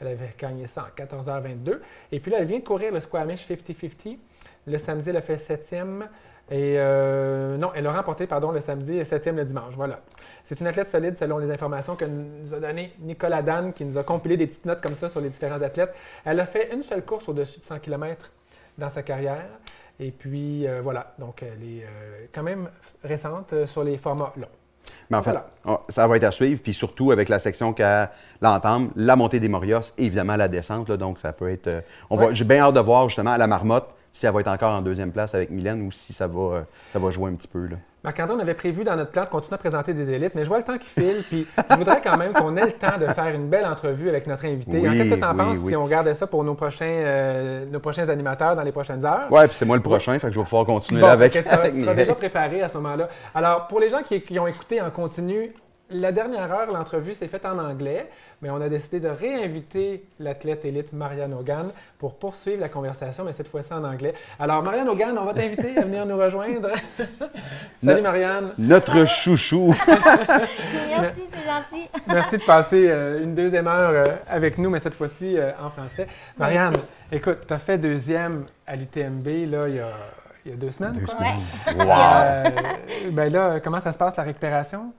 Elle 0.01 0.09
avait 0.09 0.35
gagné 0.39 0.67
ça 0.67 0.87
en 0.89 1.01
14h22. 1.01 1.79
Et 2.11 2.19
puis 2.19 2.31
là, 2.33 2.39
elle 2.41 2.47
vient 2.47 2.59
de 2.59 2.65
courir 2.65 2.93
le 2.93 3.01
Squamish 3.01 3.47
50-50. 3.49 4.19
Le 4.67 4.79
samedi, 4.79 5.11
elle 5.11 5.17
a 5.17 5.21
fait 5.23 5.39
septième. 5.39 6.07
Et 6.51 6.75
euh, 6.77 7.57
non, 7.57 7.71
elle 7.75 7.87
a 7.87 7.93
remporté, 7.93 8.27
pardon, 8.27 8.51
le 8.53 8.61
samedi 8.61 8.97
et 8.99 9.05
septième 9.05 9.37
le 9.37 9.45
dimanche. 9.45 9.75
Voilà. 9.77 10.01
C'est 10.45 10.61
une 10.61 10.67
athlète 10.67 10.89
solide 10.89 11.17
selon 11.17 11.39
les 11.39 11.51
informations 11.51 11.95
que 11.97 12.05
nous 12.05 12.53
a 12.53 12.59
données 12.59 12.93
Nicolas 13.01 13.43
Dan, 13.43 13.73
qui 13.73 13.85
nous 13.85 13.97
a 13.97 14.03
compilé 14.03 14.37
des 14.37 14.47
petites 14.49 14.67
notes 14.67 14.83
comme 14.83 14.95
ça 14.95 15.09
sur 15.09 15.21
les 15.21 15.29
différents 15.31 15.63
athlètes. 15.63 15.95
Elle 16.25 16.41
a 16.41 16.47
fait 16.47 16.75
une 16.75 16.83
seule 16.83 17.05
course 17.05 17.29
au-dessus 17.29 17.61
de 17.61 17.65
100 17.65 17.79
km 17.79 18.31
dans 18.77 18.91
sa 18.91 19.03
carrière. 19.03 19.47
Et 20.01 20.11
puis, 20.11 20.67
euh, 20.67 20.81
voilà. 20.83 21.15
Donc, 21.19 21.43
elle 21.43 21.63
est 21.63 21.85
euh, 21.85 22.27
quand 22.35 22.43
même 22.43 22.69
récente 23.05 23.55
sur 23.67 23.85
les 23.85 23.97
formats 23.99 24.33
longs. 24.37 24.47
Mais 25.11 25.17
en 25.19 25.23
fait, 25.23 25.31
Voilà. 25.31 25.47
on- 25.65 25.79
ça 25.89 26.07
va 26.09 26.17
être 26.17 26.25
à 26.25 26.31
suivre, 26.33 26.61
puis 26.63 26.75
surtout 26.75 27.13
avec 27.13 27.29
la 27.29 27.39
section 27.39 27.73
qu'elle 27.73 28.09
entame, 28.43 28.91
la 28.97 29.15
montée 29.15 29.39
des 29.41 29.49
Morios 29.49 29.81
et 29.97 30.05
évidemment 30.07 30.37
la 30.37 30.49
descente. 30.49 30.89
là, 30.89 30.97
donc, 30.97 31.19
ça 31.19 31.33
peut 31.33 31.49
être. 31.51 31.85
on 32.11 32.19
Ouais. 32.19 32.35
J'ai 32.35 32.45
bien 32.45 32.65
hâte 32.65 32.75
de 32.75 32.81
voir 32.81 33.09
justement 33.09 33.31
à 33.33 33.39
la 33.39 33.47
marmotte 33.47 33.89
si 34.13 34.27
elle 34.27 34.33
va 34.33 34.41
être 34.41 34.49
encore 34.49 34.73
en 34.73 34.83
deuxième 34.83 35.11
place 35.11 35.35
avec 35.35 35.51
Mylène 35.51 35.83
ou 35.87 35.91
si 35.91 36.13
ça 36.13 36.27
va, 36.27 36.65
ça 36.93 36.99
va 36.99 37.11
jouer 37.11 37.31
un 37.31 37.35
petit 37.35 37.49
peu. 37.49 37.67
Là. 37.67 37.77
Marc-André, 38.05 38.35
on 38.37 38.41
avait 38.41 38.55
prévu 38.55 38.83
dans 38.83 38.97
notre 38.97 39.13
plan 39.13 39.25
de 39.25 39.29
continuer 39.29 39.55
à 39.55 39.59
présenter 39.59 39.95
des 39.95 40.11
élites, 40.11 40.35
mais 40.35 40.43
je 40.43 40.49
vois 40.49 40.59
le 40.59 40.65
temps 40.65 40.77
qui 40.77 40.89
file, 40.89 41.23
puis 41.29 41.47
je 41.71 41.77
voudrais 41.77 42.01
quand 42.03 42.17
même 42.19 42.33
qu'on 42.33 42.57
ait 42.57 42.67
le 42.67 42.73
temps 42.73 42.99
de 42.99 43.07
faire 43.07 43.29
une 43.29 43.49
belle 43.49 43.65
entrevue 43.65 44.09
avec 44.09 44.27
notre 44.27 44.45
invité. 44.45 44.81
Oui, 44.81 44.99
Qu'est-ce 44.99 45.11
que 45.11 45.15
tu 45.15 45.25
en 45.25 45.31
oui, 45.31 45.37
penses 45.37 45.59
oui. 45.61 45.69
si 45.69 45.77
on 45.77 45.87
gardait 45.87 46.15
ça 46.15 46.27
pour 46.27 46.43
nos 46.43 46.55
prochains, 46.55 46.85
euh, 46.85 47.65
nos 47.67 47.79
prochains 47.79 48.09
animateurs 48.09 48.57
dans 48.57 48.63
les 48.63 48.73
prochaines 48.73 49.05
heures? 49.05 49.31
Ouais, 49.31 49.47
puis 49.47 49.57
c'est 49.57 49.65
moi 49.65 49.77
le 49.77 49.83
prochain, 49.83 50.19
fait 50.19 50.27
que 50.27 50.33
je 50.35 50.39
vais 50.41 50.45
pouvoir 50.45 50.65
continuer 50.67 51.01
Bon, 51.01 51.07
avec, 51.09 51.33
tu 51.33 51.41
seras 51.81 51.95
déjà 51.95 52.15
préparé 52.15 52.63
à 52.63 52.69
ce 52.69 52.77
moment-là. 52.79 53.09
Alors, 53.35 53.69
pour 53.69 53.79
les 53.79 53.89
gens 53.89 54.03
qui, 54.03 54.21
qui 54.21 54.39
ont 54.39 54.49
écouté 54.49 54.81
en 54.83 54.91
continu, 54.91 55.53
la 55.93 56.13
dernière 56.13 56.53
heure, 56.53 56.71
l'entrevue 56.73 57.15
s'est 57.15 57.29
faite 57.29 57.45
en 57.47 57.59
anglais, 57.59 58.09
mais 58.41 58.51
on 58.51 58.61
a 58.61 58.69
décidé 58.69 59.01
de 59.01 59.09
réinviter 59.09 60.05
l'athlète 60.19 60.65
élite 60.65 60.93
Marianne 60.93 61.33
Hogan 61.35 61.71
pour 61.99 62.15
poursuivre 62.15 62.61
la 62.61 62.69
conversation, 62.69 63.25
mais 63.25 63.33
cette 63.33 63.49
fois-ci 63.49 63.73
en 63.73 63.85
anglais. 63.85 64.15
Alors, 64.41 64.63
Marianne 64.63 64.89
Hogan, 64.89 65.17
on 65.19 65.25
va 65.25 65.35
t'inviter 65.35 65.77
à 65.79 65.83
venir 65.83 66.05
nous 66.07 66.17
rejoindre. 66.17 66.71
Salut 67.85 67.97
No- 67.97 68.03
Marianne. 68.03 68.53
Notre 68.59 69.05
chouchou. 69.05 69.75
Merci, 69.87 71.23
c'est 71.31 71.45
gentil. 71.45 71.89
Merci 72.07 72.39
de 72.39 72.45
passer 72.45 72.87
euh, 72.91 73.23
une 73.23 73.35
deuxième 73.35 73.67
heure 73.67 73.91
euh, 73.95 74.05
avec 74.29 74.59
nous, 74.59 74.71
mais 74.71 74.81
cette 74.81 74.95
fois-ci 74.95 75.37
euh, 75.39 75.51
en 75.63 75.71
français. 75.71 76.07
Marianne, 76.39 76.75
écoute, 77.11 77.39
tu 77.47 77.53
as 77.55 77.59
fait 77.59 77.79
deuxième 77.79 78.45
à 78.67 78.77
l'UTMB 78.77 79.27
là, 79.51 79.69
il, 79.69 79.77
y 79.77 79.81
a, 79.81 79.89
il 80.45 80.51
y 80.51 80.55
a 80.55 80.57
deux 80.57 80.71
semaines. 80.71 80.93
Deux 80.93 81.07
quoi. 81.07 81.15
semaines. 81.17 81.87
Wow. 81.89 81.95
Euh, 81.95 82.45
ben 83.13 83.33
là, 83.33 83.61
comment 83.61 83.81
ça 83.81 83.93
se 83.93 83.99
passe 83.99 84.17
la 84.17 84.23
récupération? 84.25 84.93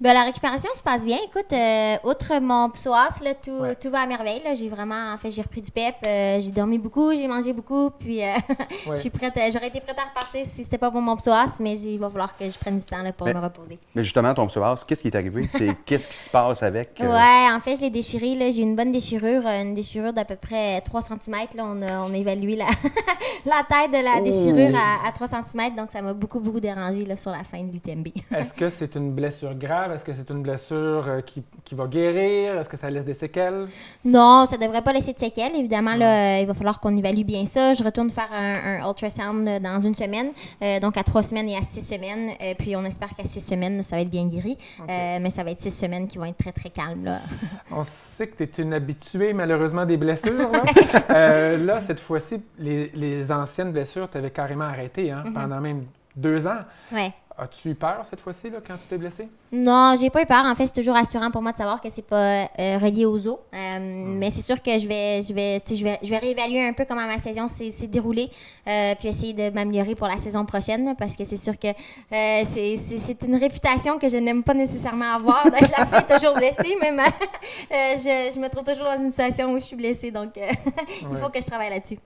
Ben, 0.00 0.12
la 0.14 0.24
récupération 0.24 0.70
se 0.74 0.82
passe 0.82 1.02
bien. 1.02 1.18
Écoute, 1.26 1.52
euh, 1.52 1.96
outre 2.04 2.40
mon 2.40 2.70
psoas, 2.70 3.20
là, 3.22 3.34
tout, 3.34 3.50
Ouais. 3.50 3.74
tout 3.76 3.90
va 3.90 4.00
à 4.00 4.06
merveille. 4.06 4.40
là. 4.44 4.54
J'ai 4.54 4.68
vraiment, 4.68 5.12
en 5.14 5.18
fait, 5.18 5.30
j'ai 5.30 5.42
repris 5.42 5.62
du 5.62 5.70
pep. 5.70 5.94
euh, 6.06 6.40
j'ai 6.40 6.50
dormi 6.50 6.78
beaucoup, 6.78 7.14
j'ai 7.14 7.26
mangé 7.28 7.52
beaucoup. 7.52 7.90
Puis, 7.90 8.22
euh, 8.22 8.32
Ouais. 8.86 8.96
je 8.96 9.00
suis 9.00 9.10
prête. 9.10 9.34
J'aurais 9.52 9.68
été 9.68 9.80
prête 9.80 9.98
à 9.98 10.08
repartir 10.08 10.44
si 10.50 10.64
c'était 10.64 10.78
pas 10.78 10.90
pour 10.90 11.00
mon 11.00 11.16
psoas, 11.16 11.56
mais 11.60 11.78
il 11.80 11.98
va 11.98 12.08
falloir 12.10 12.36
que 12.36 12.48
je 12.48 12.58
prenne 12.58 12.76
du 12.76 12.84
temps 12.84 13.02
là, 13.02 13.12
pour 13.12 13.26
Mais- 13.26 13.34
me 13.34 13.40
reposer. 13.40 13.78
Mais 13.94 14.04
justement, 14.04 14.32
ton 14.34 14.46
psoas, 14.46 14.84
qu'est-ce 14.86 15.02
qui 15.02 15.08
est 15.08 15.16
arrivé? 15.16 15.46
C'est 15.48 15.74
qu'est-ce 15.86 16.08
qui 16.08 16.14
se 16.16 16.30
passe 16.30 16.62
avec? 16.62 17.00
euh, 17.00 17.08
Ouais, 17.08 17.54
en 17.54 17.60
fait, 17.60 17.76
je 17.76 17.82
l'ai 17.82 17.90
déchiré. 17.90 18.34
là. 18.34 18.50
J'ai 18.50 18.62
une 18.62 18.76
bonne 18.76 18.92
déchirure, 18.92 19.46
une 19.46 19.74
déchirure 19.74 20.12
d'à 20.12 20.24
peu 20.24 20.36
près 20.36 20.80
3 20.82 21.02
cm. 21.02 21.34
Là. 21.56 21.64
On, 21.64 21.82
a, 21.82 22.00
on 22.08 22.12
a 22.12 22.16
évalué 22.16 22.56
la, 22.56 22.66
la 23.44 23.62
taille 23.68 23.88
de 23.88 24.02
la 24.04 24.16
Oh. 24.18 24.24
déchirure 24.24 24.76
à, 24.76 25.06
à 25.08 25.12
3 25.12 25.26
cm. 25.28 25.74
Donc, 25.76 25.90
ça 25.90 26.02
m'a 26.02 26.12
beaucoup, 26.12 26.40
beaucoup 26.40 26.60
dérangé 26.60 27.04
là, 27.04 27.16
sur 27.16 27.30
la 27.30 27.44
fin 27.44 27.62
de 27.62 27.70
l'UTMB. 27.72 28.08
Est-ce 28.34 28.52
que 28.54 28.70
c'est 28.70 28.94
une 28.96 29.12
blessure 29.12 29.54
grave? 29.54 29.67
Est-ce 29.68 30.04
que 30.04 30.12
c'est 30.12 30.30
une 30.30 30.42
blessure 30.42 31.04
euh, 31.06 31.20
qui, 31.20 31.42
qui 31.64 31.74
va 31.74 31.86
guérir? 31.86 32.58
Est-ce 32.58 32.68
que 32.68 32.76
ça 32.76 32.90
laisse 32.90 33.04
des 33.04 33.14
séquelles? 33.14 33.66
Non, 34.04 34.46
ça 34.48 34.56
devrait 34.56 34.80
pas 34.82 34.92
laisser 34.92 35.12
de 35.12 35.18
séquelles. 35.18 35.54
Évidemment, 35.54 35.94
là, 35.94 36.38
euh, 36.38 36.40
il 36.40 36.46
va 36.46 36.54
falloir 36.54 36.80
qu'on 36.80 36.96
évalue 36.96 37.22
bien 37.22 37.44
ça. 37.44 37.74
Je 37.74 37.84
retourne 37.84 38.10
faire 38.10 38.28
un, 38.32 38.80
un 38.80 38.88
ultrasound 38.88 39.46
euh, 39.46 39.58
dans 39.60 39.80
une 39.80 39.94
semaine, 39.94 40.32
euh, 40.62 40.80
donc 40.80 40.96
à 40.96 41.02
trois 41.02 41.22
semaines 41.22 41.48
et 41.50 41.56
à 41.56 41.62
six 41.62 41.82
semaines. 41.82 42.30
Euh, 42.42 42.54
puis 42.58 42.76
on 42.76 42.84
espère 42.84 43.10
qu'à 43.14 43.24
six 43.24 43.40
semaines, 43.42 43.82
ça 43.82 43.96
va 43.96 44.02
être 44.02 44.10
bien 44.10 44.26
guéri. 44.26 44.56
Euh, 44.80 45.18
mais 45.20 45.30
ça 45.30 45.44
va 45.44 45.50
être 45.50 45.60
six 45.60 45.70
semaines 45.70 46.08
qui 46.08 46.16
vont 46.16 46.24
être 46.24 46.38
très, 46.38 46.52
très 46.52 46.70
calmes. 46.70 47.04
Là. 47.04 47.20
On 47.70 47.84
sait 47.84 48.28
que 48.28 48.42
tu 48.42 48.44
es 48.44 48.64
une 48.64 48.72
habituée, 48.72 49.34
malheureusement, 49.34 49.84
des 49.84 49.98
blessures. 49.98 50.50
Là, 50.50 51.56
là 51.56 51.80
cette 51.82 52.00
fois-ci, 52.00 52.42
les, 52.58 52.88
les 52.94 53.30
anciennes 53.30 53.72
blessures 53.72 54.08
t'avaient 54.08 54.30
carrément 54.30 54.64
arrêté 54.64 55.10
hein, 55.10 55.24
pendant 55.34 55.60
même 55.60 55.84
deux 56.16 56.46
ans. 56.46 56.60
Ouais. 56.92 57.12
As-tu 57.40 57.68
eu 57.70 57.74
peur 57.76 58.04
cette 58.10 58.20
fois-ci 58.20 58.50
là, 58.50 58.58
quand 58.66 58.76
tu 58.76 58.88
t'es 58.88 58.98
blessé? 58.98 59.28
Non, 59.52 59.94
j'ai 60.00 60.10
pas 60.10 60.22
eu 60.22 60.26
peur. 60.26 60.44
En 60.44 60.54
fait, 60.56 60.66
c'est 60.66 60.72
toujours 60.74 60.94
rassurant 60.94 61.30
pour 61.30 61.40
moi 61.40 61.52
de 61.52 61.56
savoir 61.56 61.80
que 61.80 61.88
c'est 61.88 62.04
pas 62.04 62.46
euh, 62.58 62.78
relié 62.78 63.06
aux 63.06 63.28
os. 63.28 63.38
Euh, 63.54 63.78
Mais 63.80 64.32
c'est 64.32 64.40
sûr 64.40 64.60
que 64.60 64.76
je 64.76 64.88
vais, 64.88 65.22
je 65.22 65.32
vais, 65.32 65.62
je 65.70 65.84
vais, 65.84 65.98
je 66.02 66.10
vais 66.10 66.18
réévaluer 66.18 66.66
un 66.66 66.72
peu 66.72 66.84
comment 66.84 67.06
ma 67.06 67.18
saison 67.18 67.46
s'est 67.46 67.70
s'est 67.70 67.86
déroulée, 67.86 68.28
euh, 68.66 68.94
puis 68.98 69.06
essayer 69.08 69.34
de 69.34 69.50
m'améliorer 69.54 69.94
pour 69.94 70.08
la 70.08 70.18
saison 70.18 70.44
prochaine, 70.44 70.96
parce 70.98 71.14
que 71.16 71.24
c'est 71.24 71.36
sûr 71.36 71.56
que 71.58 71.68
c'est- 72.10 72.76
c'est 72.76 72.98
c'est 72.98 73.22
une 73.22 73.36
réputation 73.36 73.98
que 73.98 74.08
je 74.08 74.16
n'aime 74.16 74.42
pas 74.42 74.54
nécessairement 74.54 75.12
avoir 75.14 75.44
d'être 75.50 75.72
la 75.78 75.86
fille 75.86 76.06
toujours 76.18 76.34
blessée. 76.34 76.76
Même, 76.80 77.00
je, 77.70 78.32
je 78.34 78.38
me 78.40 78.48
trouve 78.48 78.64
toujours 78.64 78.86
dans 78.86 78.98
une 79.00 79.10
situation 79.12 79.52
où 79.52 79.60
je 79.60 79.64
suis 79.64 79.76
blessée, 79.76 80.10
donc 80.10 80.30
il 80.36 81.16
faut 81.16 81.28
que 81.28 81.40
je 81.40 81.46
travaille 81.46 81.70
là-dessus. 81.70 81.98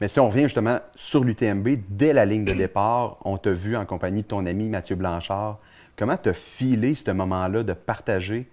Mais 0.00 0.08
si 0.08 0.18
on 0.18 0.28
revient 0.28 0.44
justement 0.44 0.80
sur 0.94 1.24
l'UTMB, 1.24 1.68
dès 1.88 2.12
la 2.12 2.24
ligne 2.24 2.44
de 2.44 2.54
départ, 2.54 3.18
on 3.24 3.36
t'a 3.36 3.52
vu 3.52 3.76
en 3.76 3.84
compagnie 3.84 4.22
de 4.22 4.28
ton 4.28 4.46
ami 4.46 4.68
Mathieu 4.68 4.96
Blanchard. 4.96 5.58
Comment 5.96 6.16
t'as 6.16 6.32
filé 6.32 6.94
ce 6.94 7.10
moment-là 7.10 7.62
de 7.62 7.72
partager 7.74 8.48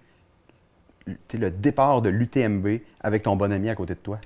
le 1.32 1.50
départ 1.50 2.02
de 2.02 2.10
l'UTMB 2.10 2.80
avec 3.02 3.22
ton 3.22 3.36
bon 3.36 3.52
ami 3.52 3.68
à 3.70 3.74
côté 3.74 3.94
de 3.94 3.98
toi? 4.00 4.18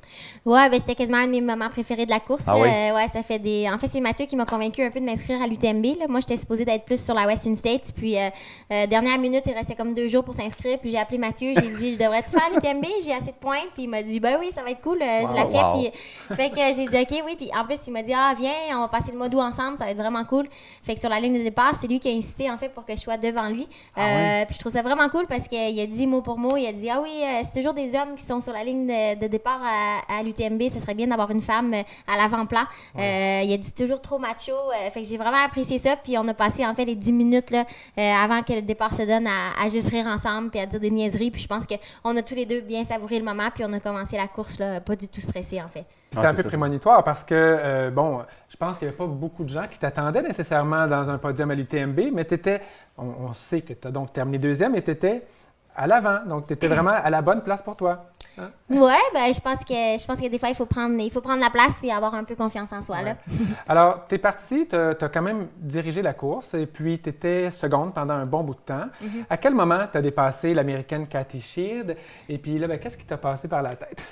Ouais, 0.45 0.69
ben 0.71 0.81
c'était 0.81 0.95
quasiment 0.95 1.19
un 1.19 1.27
de 1.27 1.33
mes 1.33 1.41
moments 1.41 1.69
préférés 1.69 2.07
de 2.07 2.11
la 2.11 2.21
course. 2.21 2.45
Ah 2.49 2.57
oui? 2.57 2.69
Euh, 2.69 2.95
ouais, 2.95 3.09
ça 3.09 3.23
fait 3.23 3.39
des. 3.39 3.69
En 3.73 3.79
fait, 3.79 3.89
c'est 3.89 4.01
Mathieu 4.01 4.27
qui 4.27 4.35
m'a 4.37 4.45
convaincu 4.47 4.83
un 4.83 4.91
peu 4.91 5.01
de 5.01 5.05
m'inscrire 5.05 5.41
à 5.43 5.47
l'UTMB. 5.47 5.87
Moi, 6.09 6.21
j'étais 6.21 6.37
supposée 6.37 6.65
d'être 6.65 6.85
plus 6.85 7.03
sur 7.03 7.15
la 7.15 7.27
Western 7.27 7.55
States. 7.57 7.93
Puis, 7.95 8.19
euh, 8.19 8.29
euh, 8.73 8.87
dernière 8.87 9.19
minute, 9.19 9.43
il 9.47 9.53
restait 9.53 9.75
comme 9.75 9.95
deux 9.95 10.09
jours 10.09 10.25
pour 10.25 10.35
s'inscrire. 10.35 10.79
Puis, 10.79 10.91
j'ai 10.91 10.99
appelé 10.99 11.19
Mathieu. 11.19 11.53
J'ai 11.55 11.69
dit, 11.77 11.93
je 11.95 11.99
devrais-tu 11.99 12.31
faire 12.31 12.49
l'UTMB? 12.53 12.85
J'ai 13.05 13.13
assez 13.13 13.33
de 13.33 13.37
points. 13.37 13.59
Puis, 13.75 13.85
il 13.85 13.89
m'a 13.89 14.03
dit, 14.03 14.21
ben 14.21 14.37
oui, 14.41 14.51
ça 14.53 14.63
va 14.63 14.71
être 14.71 14.81
cool. 14.81 15.01
euh, 15.03 15.27
je 15.27 15.35
la 15.35 15.45
Wow. 15.45 15.51
fais. 15.51 15.63
Wow. 15.63 15.73
Puis, 15.81 16.37
fait 16.37 16.51
que 16.51 16.57
j'ai 16.75 16.87
dit, 16.87 16.97
OK, 17.17 17.23
oui. 17.27 17.35
Puis, 17.37 17.51
en 17.55 17.65
plus, 17.65 17.77
il 17.87 17.93
m'a 17.93 18.03
dit, 18.03 18.13
ah, 18.15 18.35
viens, 18.39 18.53
on 18.77 18.81
va 18.81 18.89
passer 18.89 19.13
le 19.13 19.19
mois 19.19 19.29
d'août 19.29 19.41
ensemble. 19.41 19.77
Ça 19.77 19.85
va 19.85 19.91
être 19.91 19.97
vraiment 19.99 20.25
cool. 20.25 20.49
Fait 20.83 20.95
que 20.95 21.01
sur 21.01 21.11
la 21.11 21.21
ligne 21.21 21.39
de 21.39 21.43
départ, 21.45 21.75
c'est 21.81 21.87
lui 21.89 22.01
qui 22.01 22.09
a 22.09 22.13
insisté, 22.13 22.51
en 22.51 22.57
fait, 22.57 22.71
pour 22.71 22.85
que 22.85 22.93
je 22.97 23.01
sois 23.01 23.17
devant 23.17 23.49
lui. 23.49 23.67
Euh, 23.99 24.45
Puis, 24.47 24.55
je 24.55 24.59
trouve 24.61 24.73
ça 24.73 24.83
vraiment 24.83 25.09
cool 25.09 25.27
parce 25.27 25.47
qu'il 25.49 25.79
a 25.81 25.87
dit 25.87 26.07
mot 26.07 26.23
pour 26.23 26.39
mot. 26.39 26.57
Il 26.57 26.67
a 26.67 26.73
dit, 26.73 26.89
ah 26.91 27.01
oui, 27.03 27.11
c'est 27.45 27.59
toujours 27.61 27.75
des 27.75 27.95
hommes 27.95 28.15
qui 28.17 28.25
sont 28.25 28.41
sur 28.41 28.53
la 28.53 28.62
ligne 28.65 28.87
de, 28.87 29.21
de 29.21 29.27
départ 29.27 29.61
à, 29.65 30.19
à 30.19 30.23
l'UTMB. 30.23 30.63
Ce 30.69 30.79
serait 30.81 30.95
bien 30.95 31.07
d'avoir 31.07 31.31
une 31.31 31.41
femme 31.41 31.73
euh, 31.75 31.83
à 32.13 32.17
l'avant-plan. 32.17 32.63
Euh, 32.99 33.41
il 33.45 33.53
a 33.53 33.57
dit 33.57 33.73
toujours 33.75 34.01
trop 34.01 34.19
macho. 34.19 34.53
euh, 34.53 34.91
fait 34.91 35.03
que 35.03 35.09
j'ai 35.09 35.17
vraiment 35.17 35.45
apprécié 35.45 35.79
ça. 35.79 35.97
Puis, 35.97 36.17
on 36.19 36.27
a 36.29 36.35
passé, 36.35 36.65
en 36.67 36.75
fait, 36.75 36.85
les 36.85 36.95
10 36.95 37.13
minutes 37.13 37.51
là, 37.51 37.65
euh, 37.99 38.13
avant 38.25 38.43
que 38.43 38.53
le 38.53 38.63
départ 38.63 38.95
se 38.95 39.03
donne 39.03 39.27
à, 39.27 39.53
à 39.65 39.69
juste 39.69 39.91
rire 39.91 40.07
ensemble 40.07 40.51
puis 40.51 40.61
à 40.61 40.67
dire 40.67 40.81
des 40.81 40.91
niaiseries. 40.91 41.31
Puis, 41.31 41.43
je 41.43 41.49
pense 41.49 41.67
qu'on 41.67 42.17
a 42.17 42.23
tous 42.23 42.35
les 42.35 42.47
deux 42.47 42.61
bien 42.61 42.85
savouré 42.85 43.19
le 43.19 43.25
moment. 43.25 43.49
Puis, 43.55 43.65
on 43.67 43.73
a 43.73 43.81
commencé 43.81 44.17
la 44.17 44.29
course, 44.29 44.59
là, 44.59 44.81
pas 44.81 44.97
du 44.97 45.09
tout 45.09 45.21
stressé, 45.21 45.61
en 45.63 45.69
fait. 45.69 45.85
C'était 46.11 46.27
Ah, 46.27 46.31
un 46.31 46.35
peu 46.35 46.43
ça. 46.43 46.49
prémonitoire 46.49 47.05
parce 47.05 47.25
que, 47.25 47.35
euh, 47.35 47.91
bon, 47.91 48.21
je 48.51 48.57
pense 48.59 48.77
qu'il 48.79 48.87
n'y 48.87 48.91
avait 48.91 48.99
pas 48.99 49.07
beaucoup 49.07 49.45
de 49.45 49.49
gens 49.49 49.65
qui 49.71 49.79
t'attendaient 49.79 50.21
nécessairement 50.23 50.87
dans 50.87 51.09
un 51.09 51.17
podium 51.17 51.51
à 51.51 51.55
l'UTMB, 51.55 52.11
mais 52.13 52.27
tu 52.27 52.35
étais, 52.35 52.61
on, 52.99 53.05
on 53.07 53.33
sait 53.33 53.63
que 53.63 53.73
tu 53.73 53.89
as 53.89 53.91
donc 53.91 54.13
terminé 54.13 54.37
deuxième 54.39 54.75
et 54.75 54.83
tu 54.83 54.91
étais 54.91 55.23
à 55.75 55.87
l'avant. 55.87 56.19
Donc, 56.27 56.47
tu 56.49 56.53
étais 56.53 56.69
vraiment 56.69 56.91
à 56.91 57.09
la 57.09 57.23
bonne 57.23 57.41
place 57.43 57.63
pour 57.63 57.77
toi. 57.77 58.11
Hein? 58.39 58.51
Ouais, 58.71 58.95
ben, 59.13 59.33
je 59.33 59.41
pense 59.41 59.65
que 59.65 59.75
je 59.75 60.07
pense 60.07 60.21
que 60.21 60.29
des 60.29 60.39
fois, 60.39 60.49
il 60.49 60.55
faut 60.55 60.67
prendre, 60.67 60.99
il 60.99 61.11
faut 61.11 61.21
prendre 61.21 61.43
la 61.43 61.51
place 61.51 61.75
puis 61.81 61.91
avoir 61.91 62.15
un 62.15 62.25
peu 62.25 62.35
confiance 62.35 62.73
en 62.73 62.81
soi, 62.81 63.03
là. 63.03 63.17
Alors, 63.69 64.07
tu 64.09 64.15
es 64.15 64.19
parti, 64.19 64.67
tu 64.69 64.77
as, 64.77 64.95
quand 64.95 65.23
même 65.23 65.49
dirigé 65.59 66.03
la 66.03 66.15
course 66.15 66.55
et 66.55 66.67
puis 66.67 66.99
tu 66.99 67.11
étais 67.11 67.51
seconde 67.51 67.95
pendant 67.95 68.15
un 68.15 68.27
bon 68.27 68.43
bout 68.43 68.55
de 68.55 68.61
temps. 68.61 68.87
Mm-hmm. 69.03 69.25
À 69.29 69.37
quel 69.37 69.55
moment 69.55 69.87
tu 69.91 69.99
as 69.99 70.03
dépassé 70.03 70.55
l'américaine 70.55 71.07
Cathy 71.07 71.41
Sheard? 71.41 71.95
Et 72.29 72.39
puis 72.39 72.59
là, 72.59 72.67
ben, 72.67 72.79
qu'est-ce 72.79 72.97
qui 72.97 73.05
t'a 73.05 73.19
passé 73.19 73.49
par 73.49 73.63
la 73.63 73.75
tête? 73.75 74.03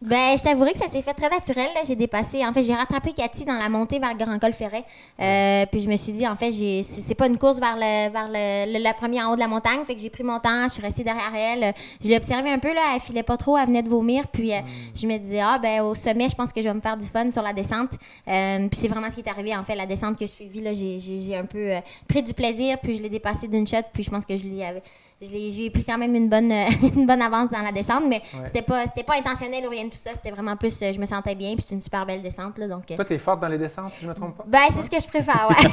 Ben, 0.00 0.38
je 0.38 0.44
t'avouerai 0.44 0.74
que 0.74 0.78
ça 0.78 0.86
s'est 0.88 1.02
fait 1.02 1.12
très 1.12 1.28
naturel. 1.28 1.66
J'ai 1.84 1.96
dépassé. 1.96 2.46
En 2.46 2.52
fait, 2.52 2.62
j'ai 2.62 2.72
rattrapé 2.72 3.10
Cathy 3.12 3.44
dans 3.44 3.56
la 3.58 3.68
montée 3.68 3.98
vers 3.98 4.10
le 4.12 4.16
Grand 4.16 4.38
Col 4.38 4.52
Ferret. 4.52 4.84
Euh, 5.18 5.66
puis 5.72 5.80
je 5.80 5.88
me 5.88 5.96
suis 5.96 6.12
dit, 6.12 6.24
en 6.24 6.36
fait, 6.36 6.52
j'ai, 6.52 6.84
c'est 6.84 7.16
pas 7.16 7.26
une 7.26 7.36
course 7.36 7.58
vers 7.58 7.74
le, 7.74 8.08
vers 8.12 8.28
le, 8.28 8.72
le- 8.74 8.78
la 8.80 8.94
première 8.94 9.26
en 9.28 9.32
haut 9.32 9.34
de 9.34 9.40
la 9.40 9.48
montagne. 9.48 9.80
Fait 9.84 9.96
que 9.96 10.00
j'ai 10.00 10.08
pris 10.08 10.22
mon 10.22 10.38
temps. 10.38 10.68
Je 10.68 10.74
suis 10.74 10.82
restée 10.82 11.02
derrière 11.02 11.34
elle. 11.34 11.74
Je 12.00 12.06
l'ai 12.08 12.16
observée 12.16 12.48
un 12.48 12.60
peu 12.60 12.72
là. 12.72 12.80
Elle 12.94 13.00
filait 13.00 13.24
pas 13.24 13.36
trop. 13.36 13.56
Elle 13.58 13.66
venait 13.66 13.82
de 13.82 13.88
vomir. 13.88 14.28
Puis 14.28 14.52
euh, 14.54 14.60
je 14.94 15.04
me 15.04 15.16
disais, 15.18 15.40
ah 15.40 15.58
ben 15.60 15.82
au 15.82 15.96
sommet, 15.96 16.28
je 16.28 16.36
pense 16.36 16.52
que 16.52 16.62
je 16.62 16.68
vais 16.68 16.74
me 16.74 16.80
faire 16.80 16.96
du 16.96 17.06
fun 17.06 17.28
sur 17.32 17.42
la 17.42 17.52
descente. 17.52 17.90
Euh, 18.28 18.68
puis 18.68 18.78
c'est 18.78 18.88
vraiment 18.88 19.10
ce 19.10 19.16
qui 19.16 19.22
est 19.22 19.28
arrivé. 19.28 19.56
En 19.56 19.64
fait, 19.64 19.74
la 19.74 19.86
descente 19.86 20.16
que 20.16 20.26
je 20.28 20.30
suivie 20.30 20.60
là, 20.60 20.74
j'ai, 20.74 21.00
j'ai, 21.00 21.20
j'ai 21.20 21.36
un 21.36 21.44
peu 21.44 21.72
pris 22.06 22.22
du 22.22 22.34
plaisir. 22.34 22.78
Puis 22.80 22.98
je 22.98 23.02
l'ai 23.02 23.10
dépassé 23.10 23.48
d'une 23.48 23.66
shot. 23.66 23.78
Puis 23.92 24.04
je 24.04 24.10
pense 24.10 24.24
que 24.24 24.36
je 24.36 24.44
l'ai 24.44 24.62
avais- 24.64 24.80
je 24.80 24.84
l'ai- 24.84 24.84
j'ai 25.20 25.70
pris 25.70 25.84
quand 25.84 25.98
même 25.98 26.14
une 26.14 26.28
bonne, 26.28 26.52
euh, 26.52 26.66
une 26.96 27.06
bonne 27.06 27.20
avance 27.22 27.50
dans 27.50 27.62
la 27.62 27.72
descente, 27.72 28.04
mais 28.08 28.22
c'était 28.44 28.62
pas, 28.62 28.84
c'était 28.86 29.02
pas 29.02 29.14
intentionnel 29.18 29.66
ou 29.66 29.70
rien 29.70 29.84
de 29.84 29.90
tout 29.90 29.96
ça. 29.98 30.10
C'était 30.14 30.30
vraiment 30.30 30.56
plus, 30.56 30.80
euh, 30.82 30.92
je 30.92 30.98
me 31.00 31.06
sentais 31.06 31.34
bien, 31.34 31.54
puis 31.56 31.64
c'est 31.66 31.74
une 31.74 31.80
super 31.82 32.06
belle 32.06 32.22
descente 32.22 32.56
là, 32.58 32.68
donc. 32.68 32.90
euh, 32.90 32.96
Toi, 32.96 33.04
tu 33.04 33.14
es 33.14 33.18
forte 33.18 33.40
dans 33.40 33.48
les 33.48 33.58
descentes, 33.58 33.92
si 33.94 34.00
je 34.02 34.06
ne 34.06 34.10
me 34.10 34.14
trompe 34.14 34.36
pas? 34.36 34.44
ben 34.46 34.58
c'est 34.72 34.82
ce 34.82 34.90
que 34.90 35.00
je 35.00 35.08
préfère, 35.08 35.48
ouais. 35.50 35.70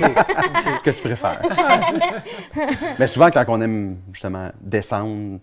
ce 0.78 0.84
que 0.84 0.90
tu 0.92 1.02
préfères. 1.02 1.42
Mais 3.00 3.08
souvent, 3.08 3.30
quand 3.32 3.46
on 3.48 3.62
aime 3.62 3.98
justement 4.12 4.50
descendre, 4.62 5.40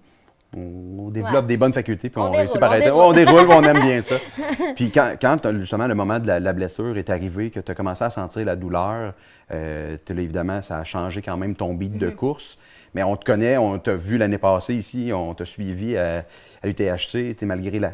on 0.55 1.09
développe 1.11 1.35
Ouais. 1.45 1.49
des 1.49 1.57
bonnes 1.57 1.73
facultés, 1.73 2.11
puis 2.11 2.21
on, 2.21 2.27
On 2.27 2.31
réussit 2.31 2.61
par 2.61 2.73
on 2.73 2.79
déroule. 2.79 3.03
on 3.05 3.13
déroule, 3.13 3.47
on 3.51 3.63
aime 3.63 3.81
bien 3.81 4.03
ça. 4.03 4.17
Puis 4.77 4.91
quand, 4.91 5.15
quand 5.19 5.39
justement 5.61 5.87
le 5.87 5.95
moment 5.95 6.19
de 6.19 6.27
la, 6.27 6.41
la 6.41 6.53
blessure 6.53 6.99
est 6.99 7.09
arrivé, 7.09 7.51
que 7.51 7.61
tu 7.61 7.73
as 7.73 7.75
commencé 7.75 8.05
à 8.05 8.11
sentir 8.11 8.45
la 8.45 8.55
douleur, 8.55 9.15
euh, 9.51 9.97
évidemment, 10.11 10.61
ça 10.61 10.77
a 10.79 10.85
changé 10.85 11.23
quand 11.23 11.37
même 11.39 11.55
ton 11.55 11.73
beat 11.73 11.97
de 11.97 12.11
Mm-hmm. 12.11 12.15
course. 12.17 12.59
Mais 12.95 13.03
on 13.03 13.17
te 13.17 13.25
connaît, 13.25 13.57
on 13.57 13.79
t'a 13.79 13.95
vu 13.95 14.19
l'année 14.19 14.39
passée 14.39 14.75
ici, 14.75 15.13
on 15.15 15.35
t'a 15.35 15.45
suivi 15.45 15.97
à, 15.97 16.25
à 16.63 16.67
l'UTHC, 16.67 17.35
t'es 17.37 17.47
malgré 17.47 17.79
la, 17.79 17.93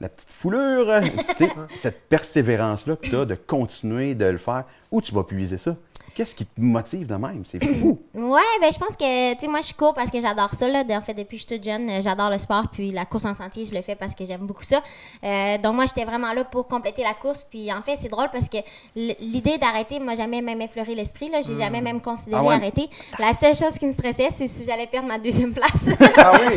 la 0.00 0.08
petite 0.08 0.32
foulure, 0.32 1.00
cette 1.74 2.08
persévérance-là 2.08 2.96
que 2.96 3.08
tu 3.08 3.16
as 3.16 3.24
de 3.24 3.34
continuer 3.34 4.14
de 4.14 4.26
le 4.26 4.38
faire. 4.38 4.64
Où 4.90 5.00
tu 5.00 5.14
vas 5.14 5.24
puiser 5.24 5.58
ça? 5.58 5.76
Qu'est-ce 6.14 6.34
qui 6.34 6.46
te 6.46 6.60
motive 6.60 7.06
de 7.06 7.14
même? 7.14 7.42
C'est 7.44 7.62
fou. 7.64 7.98
Ouais, 8.14 8.40
ben 8.60 8.70
je 8.72 8.78
pense 8.78 8.96
que, 8.96 9.34
tu 9.34 9.40
sais, 9.40 9.48
moi 9.48 9.60
je 9.60 9.72
cours 9.74 9.94
parce 9.94 10.10
que 10.10 10.20
j'adore 10.20 10.50
ça, 10.54 10.68
là. 10.68 10.82
En 10.90 11.00
fait, 11.00 11.14
depuis 11.14 11.36
que 11.36 11.42
je 11.42 11.46
suis 11.48 11.58
toute 11.58 11.64
jeune, 11.64 12.02
j'adore 12.02 12.30
le 12.30 12.38
sport, 12.38 12.64
puis 12.72 12.90
la 12.90 13.04
course 13.04 13.24
en 13.26 13.34
sentier, 13.34 13.64
je 13.66 13.74
le 13.74 13.82
fais 13.82 13.94
parce 13.94 14.14
que 14.14 14.24
j'aime 14.24 14.46
beaucoup 14.46 14.64
ça. 14.64 14.80
Euh, 15.22 15.58
donc 15.58 15.74
moi, 15.74 15.84
j'étais 15.86 16.04
vraiment 16.04 16.32
là 16.32 16.44
pour 16.44 16.66
compléter 16.66 17.02
la 17.02 17.14
course, 17.14 17.44
puis 17.48 17.72
en 17.72 17.82
fait, 17.82 17.96
c'est 17.96 18.08
drôle 18.08 18.28
parce 18.32 18.48
que 18.48 18.58
l'idée 18.94 19.58
d'arrêter 19.58 20.00
m'a 20.00 20.14
jamais 20.14 20.40
même 20.42 20.60
effleuré 20.60 20.94
l'esprit, 20.94 21.28
là. 21.28 21.40
J'ai 21.42 21.56
jamais 21.56 21.80
même 21.80 22.00
considéré 22.00 22.40
Ah 22.42 22.44
ouais? 22.44 22.54
arrêter. 22.54 22.88
La 23.18 23.32
seule 23.32 23.54
chose 23.54 23.74
qui 23.78 23.86
me 23.86 23.92
stressait, 23.92 24.28
c'est 24.36 24.48
si 24.48 24.64
j'allais 24.64 24.86
perdre 24.86 25.08
ma 25.08 25.18
deuxième 25.18 25.52
place. 25.52 25.88
Ah 26.18 26.32
oui! 26.32 26.56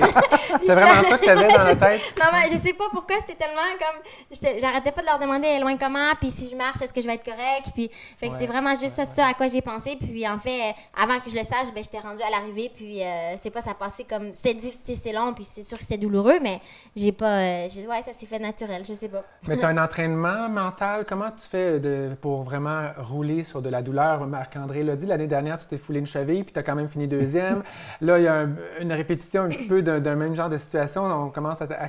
C'était 0.61 0.73
vraiment 0.73 1.03
ça 1.09 1.17
que 1.17 1.23
tu 1.23 1.29
avais 1.29 1.47
dans 1.47 1.63
la 1.63 1.75
tête? 1.75 2.01
Non, 2.17 2.25
mais 2.31 2.49
je 2.51 2.57
sais 2.57 2.73
pas 2.73 2.85
pourquoi 2.91 3.17
j'étais 3.19 3.35
tellement 3.35 3.61
comme. 3.77 4.59
J'arrêtais 4.59 4.91
pas 4.91 5.01
de 5.01 5.05
leur 5.05 5.19
demander 5.19 5.59
loin 5.59 5.75
comment, 5.77 6.13
puis 6.19 6.31
si 6.31 6.49
je 6.49 6.55
marche, 6.55 6.81
est-ce 6.81 6.93
que 6.93 7.01
je 7.01 7.07
vais 7.07 7.15
être 7.15 7.25
correct. 7.25 7.67
Puis, 7.75 7.89
fait 8.19 8.29
que 8.29 8.35
c'est 8.39 8.47
vraiment 8.47 8.71
juste 8.75 8.91
ça, 8.95 9.05
ça 9.05 9.25
quoi 9.39 9.47
j'ai 9.47 9.61
pensé. 9.61 9.97
Puis 9.99 10.27
en 10.27 10.37
fait, 10.37 10.69
euh, 10.69 10.73
avant 11.01 11.19
que 11.19 11.29
je 11.29 11.35
le 11.35 11.43
sache, 11.43 11.73
ben, 11.73 11.81
j'étais 11.83 11.99
rendue 11.99 12.21
à 12.21 12.29
l'arrivée. 12.29 12.69
Puis 12.75 13.01
euh, 13.03 13.33
c'est 13.37 13.49
pas, 13.49 13.61
ça 13.61 13.73
passait 13.73 14.03
comme. 14.03 14.33
C'était 14.33 14.53
difficile, 14.53 14.95
c'est 14.97 15.13
long, 15.13 15.33
puis 15.33 15.43
c'est 15.45 15.63
sûr 15.63 15.77
que 15.77 15.83
c'était 15.83 15.97
douloureux, 15.97 16.39
mais 16.41 16.59
j'ai 16.95 17.11
pas. 17.13 17.39
euh, 17.39 17.67
ouais, 17.89 18.01
ça 18.03 18.13
s'est 18.13 18.25
fait 18.25 18.37
naturel, 18.39 18.83
je 18.85 18.93
sais 18.93 19.09
pas. 19.09 19.23
Mais 19.47 19.57
tu 19.57 19.65
as 19.65 19.69
un 19.69 19.77
entraînement 19.77 20.49
mental. 20.49 21.05
Comment 21.07 21.31
tu 21.31 21.47
fais 21.47 21.79
de- 21.79 22.11
pour 22.21 22.43
vraiment 22.43 22.89
rouler 22.97 23.43
sur 23.43 23.61
de 23.61 23.69
la 23.69 23.81
douleur? 23.81 24.27
Marc-André 24.27 24.83
l'a 24.83 24.95
dit, 24.97 25.05
l'année 25.05 25.27
dernière, 25.27 25.57
tu 25.57 25.65
t'es 25.67 25.77
foulé 25.77 25.99
une 25.99 26.05
cheville, 26.05 26.43
puis 26.43 26.51
tu 26.53 26.59
as 26.59 26.63
quand 26.63 26.75
même 26.75 26.89
fini 26.89 27.07
deuxième. 27.07 27.63
Là, 28.01 28.17
il 28.19 28.25
y 28.25 28.27
a 28.27 28.33
un- 28.41 28.55
une 28.81 28.91
répétition 28.93 29.43
un 29.43 29.49
petit 29.49 29.67
peu 29.67 29.81
d'un 29.81 30.15
même 30.15 30.35
genre 30.35 30.49
de 30.49 30.57
situation. 30.57 31.05
On 31.05 31.29
commence 31.29 31.61
à, 31.61 31.65
à- 31.65 31.87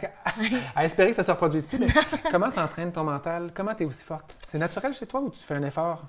à 0.77 0.85
espérer 0.85 1.11
que 1.11 1.17
ça 1.17 1.23
ne 1.23 1.27
se 1.27 1.31
reproduise 1.33 1.67
plus. 1.67 1.79
Mais 1.79 1.89
comment 2.31 2.51
tu 2.51 2.61
entraînes 2.61 2.93
ton 2.93 3.05
mental? 3.05 3.51
Comment 3.55 3.75
tu 3.75 3.83
es 3.83 3.87
aussi 3.87 4.05
forte? 4.05 4.37
C'est 4.49 4.59
naturel 4.59 4.95
chez 4.95 5.07
toi 5.07 5.21
ou 5.21 5.31
tu 5.31 5.39
fais 5.41 5.55
un 5.55 5.63
effort? 5.65 6.03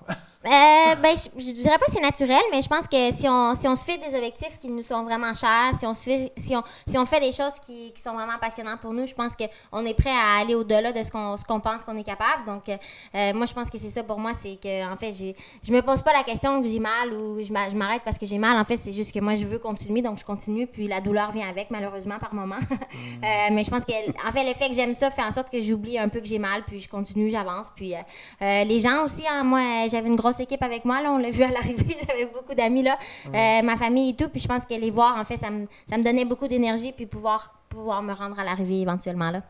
Euh, 0.43 0.95
ben, 0.95 1.15
je, 1.15 1.39
je 1.39 1.51
dirais 1.51 1.77
pas 1.77 1.85
que 1.85 1.91
c'est 1.91 2.01
naturel, 2.01 2.41
mais 2.51 2.63
je 2.63 2.67
pense 2.67 2.87
que 2.87 3.11
si 3.13 3.29
on, 3.29 3.53
si 3.53 3.67
on 3.67 3.75
se 3.75 3.85
fait 3.85 3.99
des 3.99 4.15
objectifs 4.15 4.57
qui 4.57 4.69
nous 4.69 4.81
sont 4.81 5.03
vraiment 5.03 5.35
chers, 5.35 5.73
si 5.77 5.85
on, 5.85 5.93
se 5.93 6.03
fait, 6.05 6.33
si 6.35 6.55
on, 6.55 6.63
si 6.87 6.97
on 6.97 7.05
fait 7.05 7.19
des 7.19 7.31
choses 7.31 7.59
qui, 7.63 7.91
qui 7.93 8.01
sont 8.01 8.13
vraiment 8.13 8.39
passionnantes 8.41 8.79
pour 8.79 8.91
nous, 8.91 9.05
je 9.05 9.13
pense 9.13 9.33
qu'on 9.35 9.85
est 9.85 9.93
prêt 9.93 10.09
à 10.09 10.39
aller 10.41 10.55
au-delà 10.55 10.91
de 10.93 11.03
ce 11.03 11.11
qu'on 11.11 11.35
qu'on 11.47 11.59
pense 11.59 11.83
qu'on 11.83 11.95
est 11.95 12.03
capable. 12.03 12.45
Donc, 12.47 12.69
euh, 12.69 12.77
euh, 13.13 13.33
moi, 13.35 13.45
je 13.45 13.53
pense 13.53 13.69
que 13.69 13.77
c'est 13.77 13.91
ça 13.91 14.01
pour 14.01 14.17
moi, 14.17 14.31
c'est 14.33 14.55
que, 14.59 14.91
en 14.91 14.95
fait, 14.95 15.11
je 15.11 15.71
me 15.71 15.81
pose 15.81 16.01
pas 16.01 16.11
la 16.11 16.23
question 16.23 16.59
que 16.59 16.67
j'ai 16.67 16.79
mal 16.79 17.13
ou 17.13 17.43
je 17.43 17.53
m'a- 17.53 17.69
je 17.69 17.75
m'arrête 17.75 18.01
parce 18.03 18.17
que 18.17 18.25
j'ai 18.25 18.39
mal. 18.39 18.57
En 18.57 18.65
fait, 18.65 18.77
c'est 18.77 18.91
juste 18.91 19.13
que 19.13 19.19
moi, 19.19 19.35
je 19.35 19.45
veux 19.45 19.59
continuer, 19.59 20.01
donc 20.01 20.17
je 20.17 20.25
continue, 20.25 20.65
puis 20.65 20.87
la 20.87 21.01
douleur 21.01 21.31
vient 21.31 21.47
avec, 21.49 21.69
malheureusement, 21.69 22.17
par 22.17 22.33
moment. 22.33 22.55
Mais 23.21 23.63
je 23.63 23.69
pense 23.69 23.85
que, 23.85 23.91
en 24.27 24.31
fait, 24.31 24.43
le 24.43 24.55
fait 24.55 24.69
que 24.69 24.73
j'aime 24.73 24.95
ça 24.95 25.11
fait 25.11 25.21
en 25.23 25.31
sorte 25.31 25.51
que 25.51 25.61
j'oublie 25.61 25.99
un 25.99 26.09
peu 26.09 26.19
que 26.19 26.25
j'ai 26.27 26.39
mal, 26.39 26.63
puis 26.65 26.79
je 26.79 26.89
continue, 26.89 27.29
j'avance. 27.29 27.67
Puis 27.75 27.93
les 28.41 28.79
gens 28.79 29.03
aussi, 29.05 29.23
hein, 29.29 29.43
moi, 29.43 29.87
j'avais 29.87 30.07
une 30.07 30.15
grosse 30.15 30.30
équipe 30.39 30.63
avec 30.63 30.85
moi, 30.85 31.01
là, 31.01 31.11
on 31.11 31.17
l'a 31.17 31.29
vu 31.31 31.43
à 31.43 31.49
l'arrivée, 31.51 31.97
j'avais 32.07 32.25
beaucoup 32.27 32.53
d'amis, 32.53 32.83
là, 32.83 32.97
Euh, 33.27 33.61
ma 33.63 33.75
famille 33.75 34.11
et 34.11 34.15
tout, 34.15 34.29
puis 34.29 34.39
je 34.39 34.47
pense 34.47 34.65
que 34.65 34.73
les 34.73 34.91
voir, 34.91 35.17
en 35.19 35.23
fait, 35.23 35.37
ça 35.37 35.49
me, 35.49 35.67
ça 35.89 35.97
me 35.97 36.03
donnait 36.03 36.25
beaucoup 36.25 36.47
d'énergie, 36.47 36.93
puis 36.93 37.05
pouvoir, 37.05 37.53
pouvoir 37.69 38.01
me 38.03 38.13
rendre 38.13 38.39
à 38.39 38.43
l'arrivée 38.43 38.81
éventuellement, 38.81 39.31
là. 39.31 39.41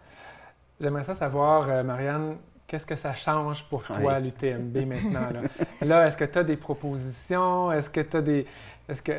J'aimerais 0.79 1.03
ça 1.03 1.13
savoir, 1.13 1.69
euh, 1.69 1.83
Marianne, 1.83 2.37
qu'est-ce 2.65 2.85
que 2.87 2.95
ça 2.95 3.13
change 3.13 3.63
pour 3.69 3.83
toi, 3.83 3.97
Ouais. 3.99 4.19
l'UTMB, 4.21 4.77
maintenant? 4.85 5.29
Là, 5.31 5.85
Là, 5.85 6.07
est-ce 6.07 6.17
que 6.17 6.25
tu 6.25 6.39
as 6.39 6.43
des 6.43 6.57
propositions? 6.57 7.71
Est-ce 7.71 7.89
que 7.89 8.01
tu 8.01 8.17
as 8.17 8.21
des. 8.21 8.45
Est-ce 8.91 9.01
que 9.01 9.13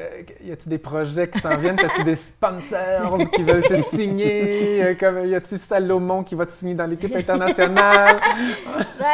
y 0.45 0.53
a-tu 0.53 0.69
des 0.69 0.77
projets 0.77 1.27
qui 1.31 1.39
s'en 1.39 1.57
viennent? 1.57 1.81
As-tu 1.81 2.05
des 2.05 2.17
sponsors 2.17 3.17
qui 3.33 3.43
veulent 3.43 3.63
te 3.67 3.81
signer? 3.81 4.83
Euh, 4.83 4.95
Comme, 5.01 5.27
y 5.27 5.35
a-tu 5.35 5.57
Salomon 5.57 6.23
qui 6.25 6.35
va 6.35 6.45
te 6.45 6.53
signer 6.53 6.75
dans 6.75 6.85
l'équipe 6.85 7.17
internationale? 7.17 8.19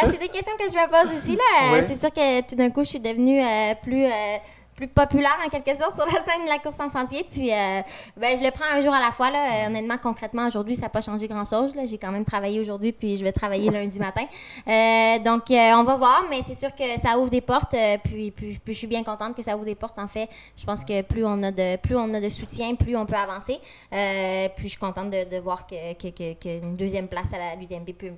C'est 0.06 0.18
des 0.18 0.26
questions 0.26 0.54
que 0.58 0.64
je 0.68 0.76
me 0.76 0.88
pose 0.90 1.14
aussi. 1.16 1.36
là. 1.36 1.80
C'est 1.86 1.94
sûr 1.94 2.12
que 2.12 2.40
tout 2.48 2.56
d'un 2.56 2.70
coup, 2.70 2.82
je 2.82 2.88
suis 2.88 2.98
devenue 3.00 3.40
euh, 3.40 3.74
plus, 3.80 4.04
euh, 4.04 4.36
plus 4.78 4.86
populaire 4.86 5.36
en 5.44 5.48
quelque 5.48 5.74
sorte 5.74 5.94
sur 5.96 6.06
la 6.06 6.22
scène 6.22 6.44
de 6.44 6.48
la 6.48 6.58
course 6.58 6.78
en 6.78 6.88
sentier. 6.88 7.26
Puis, 7.28 7.52
euh, 7.52 7.82
ben, 8.16 8.38
je 8.38 8.44
le 8.44 8.50
prends 8.52 8.64
un 8.72 8.80
jour 8.80 8.94
à 8.94 9.00
la 9.00 9.10
fois. 9.10 9.28
Là. 9.30 9.64
Euh, 9.64 9.66
honnêtement, 9.66 9.98
concrètement, 10.00 10.46
aujourd'hui, 10.46 10.76
ça 10.76 10.82
n'a 10.82 10.88
pas 10.88 11.00
changé 11.00 11.26
grand-chose. 11.26 11.74
J'ai 11.84 11.98
quand 11.98 12.12
même 12.12 12.24
travaillé 12.24 12.60
aujourd'hui, 12.60 12.92
puis 12.92 13.16
je 13.16 13.24
vais 13.24 13.32
travailler 13.32 13.70
lundi 13.70 13.98
matin. 13.98 14.22
Euh, 14.22 15.18
donc, 15.18 15.44
on 15.50 15.82
va 15.82 15.96
voir, 15.96 16.24
mais 16.30 16.42
c'est 16.46 16.54
sûr 16.54 16.72
que 16.74 16.84
ça 17.00 17.18
ouvre 17.18 17.30
des 17.30 17.40
portes. 17.40 17.74
puis, 18.04 18.30
puis, 18.30 18.58
puis 18.64 18.72
je 18.72 18.78
suis 18.78 18.86
bien 18.86 19.02
contente 19.02 19.34
que 19.34 19.42
ça 19.42 19.56
ouvre 19.56 19.64
des 19.64 19.74
portes. 19.74 19.98
En 19.98 20.06
fait, 20.06 20.28
je 20.56 20.64
pense 20.64 20.84
que 20.84 21.02
plus 21.02 21.24
on 21.26 21.42
a 21.42 21.50
de, 21.50 21.76
plus 21.76 21.96
on 21.96 22.14
a 22.14 22.20
de 22.20 22.28
soutien, 22.28 22.76
plus 22.76 22.96
on 22.96 23.04
peut 23.04 23.16
avancer. 23.16 23.58
Puis, 23.90 24.64
je 24.64 24.68
suis 24.68 24.78
contente 24.78 25.10
de, 25.10 25.38
voir 25.40 25.66
que, 25.66 25.94
que, 25.94 26.08
que- 26.08 26.34
qu'une 26.34 26.76
deuxième 26.76 27.08
place 27.08 27.32
à 27.32 27.38
la 27.38 27.56
l'UTMB 27.56 27.90
peut, 27.92 28.12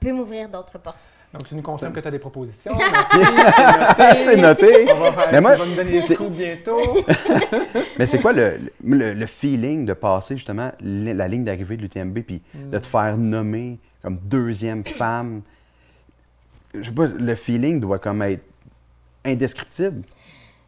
peut 0.00 0.12
m'ouvrir 0.12 0.48
d'autres 0.48 0.78
portes. 0.78 0.98
Donc, 1.32 1.46
tu 1.46 1.54
nous 1.54 1.62
confirmes 1.62 1.92
que 1.92 2.00
tu 2.00 2.08
as 2.08 2.10
des 2.10 2.18
propositions. 2.18 2.72
C'est 4.16 4.36
noté. 4.36 4.86
On 4.92 4.98
va 4.98 5.12
faire, 5.12 5.28
Mais 5.32 5.40
moi, 5.40 5.52
tu 5.54 5.60
vas 5.60 5.66
nous 5.66 5.74
donner 5.76 6.00
des 6.08 6.16
coups 6.16 6.30
bientôt. 6.36 6.80
Mais 7.98 8.06
c'est 8.06 8.20
quoi 8.20 8.32
le, 8.32 8.58
le- 8.84 9.14
le 9.14 9.26
feeling 9.26 9.86
de 9.86 9.92
passer 9.92 10.36
justement 10.36 10.72
la 10.80 11.28
ligne 11.28 11.44
d'arrivée 11.44 11.76
de 11.76 11.82
l'UTMB 11.82 12.18
puis 12.20 12.42
de 12.54 12.78
te 12.78 12.86
faire 12.86 13.16
nommer 13.16 13.78
comme 14.02 14.16
deuxième 14.18 14.84
femme? 14.84 15.42
Je 16.74 16.82
sais 16.84 16.90
pas, 16.90 17.06
le 17.06 17.34
feeling 17.36 17.78
doit 17.80 17.98
comme 18.00 18.22
être 18.22 18.42
indescriptible. 19.24 20.02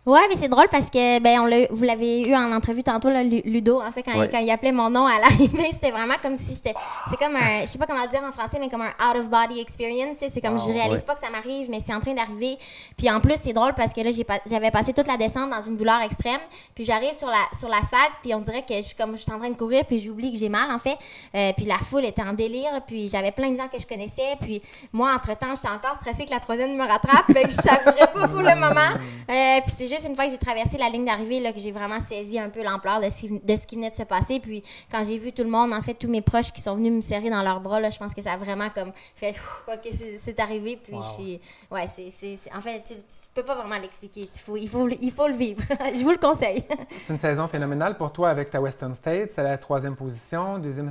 Ouais, 0.05 0.19
mais 0.29 0.35
c'est 0.37 0.49
drôle 0.49 0.67
parce 0.69 0.91
que 0.91 1.21
ben 1.21 1.43
on 1.43 1.47
l'a- 1.47 1.69
vous 1.71 1.85
l'avez 1.85 2.23
eu 2.29 2.35
en 2.35 2.51
entrevue 2.51 2.83
tantôt 2.83 3.09
là, 3.09 3.23
Lu- 3.23 3.41
Ludo 3.45 3.81
en 3.81 3.93
fait 3.93 4.03
quand, 4.03 4.19
Ouais. 4.19 4.27
il, 4.27 4.31
quand 4.33 4.41
il 4.41 4.51
appelait 4.51 4.73
mon 4.73 4.91
nom 4.91 5.07
à 5.07 5.21
l'arrivée, 5.21 5.69
c'était 5.73 5.93
vraiment 5.93 6.17
comme 6.21 6.37
si 6.37 6.55
j'étais 6.55 6.75
c'est 7.09 7.17
comme 7.17 7.37
un 7.37 7.61
je 7.61 7.67
sais 7.67 7.79
pas 7.79 7.87
comment 7.87 8.03
le 8.03 8.09
dire 8.09 8.21
en 8.29 8.33
français 8.33 8.57
mais 8.59 8.69
comme 8.69 8.81
un 8.83 8.89
out 9.11 9.17
of 9.17 9.29
body 9.29 9.61
experience, 9.61 10.17
c'est 10.19 10.41
comme 10.41 10.59
je 10.59 10.73
réalise 10.73 10.99
Ouais. 10.99 11.07
pas 11.07 11.15
que 11.15 11.21
ça 11.21 11.31
m'arrive 11.31 11.71
mais 11.71 11.79
c'est 11.79 11.95
en 11.95 12.01
train 12.01 12.15
d'arriver. 12.15 12.59
Puis 12.99 13.09
en 13.13 13.21
plus, 13.21 13.37
c'est 13.41 13.53
drôle 13.53 13.75
parce 13.75 13.93
que 13.93 14.01
là 14.01 14.11
j'ai 14.11 14.25
pas- 14.25 14.41
j'avais 14.45 14.73
passé 14.73 14.93
toute 14.93 15.07
la 15.07 15.17
descente 15.17 15.51
dans 15.51 15.63
une 15.63 15.77
douleur 15.77 16.01
extrême, 16.03 16.41
puis 16.75 16.85
j'arrive 16.85 17.15
sur 17.15 17.29
la 17.29 17.39
sur 17.57 17.69
l'asphalte, 17.69 18.11
puis 18.23 18.35
on 18.35 18.41
dirait 18.41 18.63
que 18.69 18.75
je 18.75 18.83
suis 18.83 18.97
comme 18.97 19.13
je 19.13 19.23
suis 19.23 19.31
en 19.33 19.39
train 19.39 19.51
de 19.51 19.57
courir 19.57 19.85
puis 19.87 20.01
j'oublie 20.01 20.33
que 20.33 20.39
j'ai 20.39 20.49
mal 20.49 20.69
en 20.73 20.81
fait. 20.81 20.99
Euh, 21.37 21.53
puis 21.57 21.65
la 21.67 21.79
foule 21.79 22.07
était 22.07 22.23
en 22.23 22.33
délire, 22.33 22.81
puis 22.89 23.09
j'avais 23.09 23.31
plein 23.31 23.51
de 23.53 23.57
gens 23.57 23.69
que 23.69 23.79
je 23.79 23.87
connaissais, 23.87 24.35
puis 24.41 24.61
moi 24.93 25.13
entre-temps, 25.15 25.55
j'étais 25.55 25.69
encore 25.73 25.95
stressée 25.95 26.25
que 26.25 26.31
la 26.33 26.41
troisième 26.41 26.75
me 26.77 26.83
rattrape, 26.89 27.27
fait 27.33 27.45
que 27.45 27.51
je 27.51 27.55
savourais 27.55 28.09
pas 28.13 28.27
fou 28.27 28.39
le 28.39 28.57
moment. 28.57 28.99
Euh, 29.31 29.61
puis 29.65 29.73
c'est 29.77 29.92
juste 29.95 30.07
une 30.09 30.15
fois 30.15 30.25
que 30.27 30.31
j'ai 30.31 30.39
traversé 30.39 30.79
la 30.79 30.89
ligne 30.89 31.05
d'arrivée 31.05 31.41
là, 31.41 31.53
que 31.53 31.59
j'ai 31.61 31.71
vraiment 31.73 32.01
saisi 32.01 32.39
un 32.39 32.49
peu 32.49 32.63
l'ampleur 32.63 33.01
de, 33.01 33.11
ce 33.11 33.21
qui- 33.27 33.41
de 33.41 33.57
ce 33.57 33.67
qui 33.67 33.77
venait 33.77 33.91
de 33.91 33.97
se 33.97 34.03
passer. 34.03 34.41
Puis 34.41 34.63
quand 34.91 35.03
j'ai 35.05 35.19
vu 35.19 35.33
tout 35.33 35.43
le 35.43 35.51
monde, 35.51 35.73
en 35.73 35.81
fait, 35.81 35.95
tous 35.95 36.09
mes 36.09 36.23
proches 36.23 36.53
qui 36.53 36.61
sont 36.61 36.75
venus 36.77 36.93
me 36.93 37.01
serrer 37.01 37.31
dans 37.31 37.43
leurs 37.43 37.61
bras, 37.61 37.81
là, 37.81 37.91
je 37.91 37.99
pense 37.99 38.15
que 38.15 38.23
ça 38.23 38.33
a 38.33 38.37
vraiment 38.37 38.69
comme 38.75 38.93
fait 39.17 39.35
OK, 39.69 39.89
c'est- 39.93 40.17
c'est 40.19 40.41
arrivé. 40.41 40.79
Puis 40.83 40.97
suis- 41.03 41.41
ouais, 41.71 41.87
c'est, 41.87 42.11
c'est- 42.11 42.37
c'est- 42.37 42.55
en 42.55 42.61
fait, 42.61 42.83
tu, 42.85 42.95
tu 42.95 43.01
peux 43.35 43.43
pas 43.43 43.55
vraiment 43.55 43.79
l'expliquer. 43.81 44.23
Il 44.35 44.41
faut, 44.41 44.57
il 44.57 44.69
faut, 44.69 44.87
le- 44.87 44.97
il 45.01 45.13
faut 45.13 45.27
le 45.29 45.35
vivre. 45.35 45.63
je 45.95 46.03
vous 46.03 46.11
le 46.11 46.17
conseille. 46.19 46.65
C'est 47.07 47.13
une 47.13 47.19
saison 47.19 47.47
phénoménale 47.49 47.97
pour 47.97 48.13
toi 48.13 48.31
avec 48.31 48.51
ta 48.51 48.61
Western 48.61 48.95
State. 48.95 49.31
C'est 49.35 49.43
la 49.43 49.59
troisième 49.59 49.97
position, 49.97 50.59
deuxième 50.59 50.91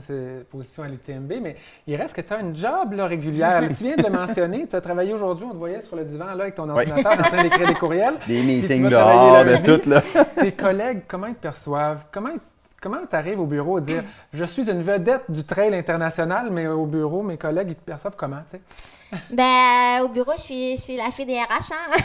position 0.49 0.83
à 0.83 0.87
l'UTMB. 0.87 1.33
Mais 1.41 1.55
il 1.87 1.95
reste 1.95 2.13
que 2.13 2.21
tu 2.21 2.33
as 2.33 2.39
une 2.39 2.55
job 2.55 2.93
là, 2.93 3.07
régulière. 3.07 3.61
tu 3.77 3.83
viens 3.83 3.95
de 3.95 4.03
le 4.03 4.09
mentionner. 4.09 4.67
Tu 4.67 4.75
as 4.75 4.81
travaillé 4.81 5.13
aujourd'hui. 5.13 5.45
On 5.49 5.51
te 5.53 5.57
voyait 5.57 5.81
sur 5.81 5.95
le 5.95 6.03
divan 6.05 6.25
là, 6.35 6.43
avec 6.43 6.55
ton 6.55 6.67
ordinateur 6.69 7.13
en 7.13 7.23
train 7.23 7.43
d'écrire 7.43 7.67
des 7.67 7.73
courriels. 7.75 8.15
Des 8.27 8.41
meetings 8.43 8.90
dehors, 8.91 9.43
de 9.43 9.49
lundi. 9.51 9.63
tout, 9.63 9.89
là. 9.89 10.01
Tes 10.39 10.51
collègues, 10.51 11.01
comment 11.07 11.27
ils 11.27 11.35
te 11.35 11.41
perçoivent? 11.41 12.05
Comment 12.11 12.29
Comment 12.81 13.05
tu 13.07 13.15
arrives 13.15 13.39
au 13.39 13.45
bureau 13.45 13.77
à 13.77 13.81
dire 13.81 14.03
Je 14.33 14.43
suis 14.43 14.67
une 14.67 14.81
vedette 14.81 15.29
du 15.29 15.43
trail 15.43 15.75
international, 15.75 16.49
mais 16.51 16.65
au 16.65 16.87
bureau, 16.87 17.21
mes 17.21 17.37
collègues, 17.37 17.69
ils 17.69 17.75
te 17.75 17.85
perçoivent 17.85 18.15
comment? 18.17 18.41
Ben, 19.31 20.01
au 20.03 20.07
bureau, 20.09 20.31
je 20.37 20.41
suis, 20.41 20.77
je 20.77 20.81
suis 20.81 20.95
la 20.97 21.11
fille 21.11 21.25
des 21.25 21.37
RH, 21.39 21.71
hein. 21.71 21.97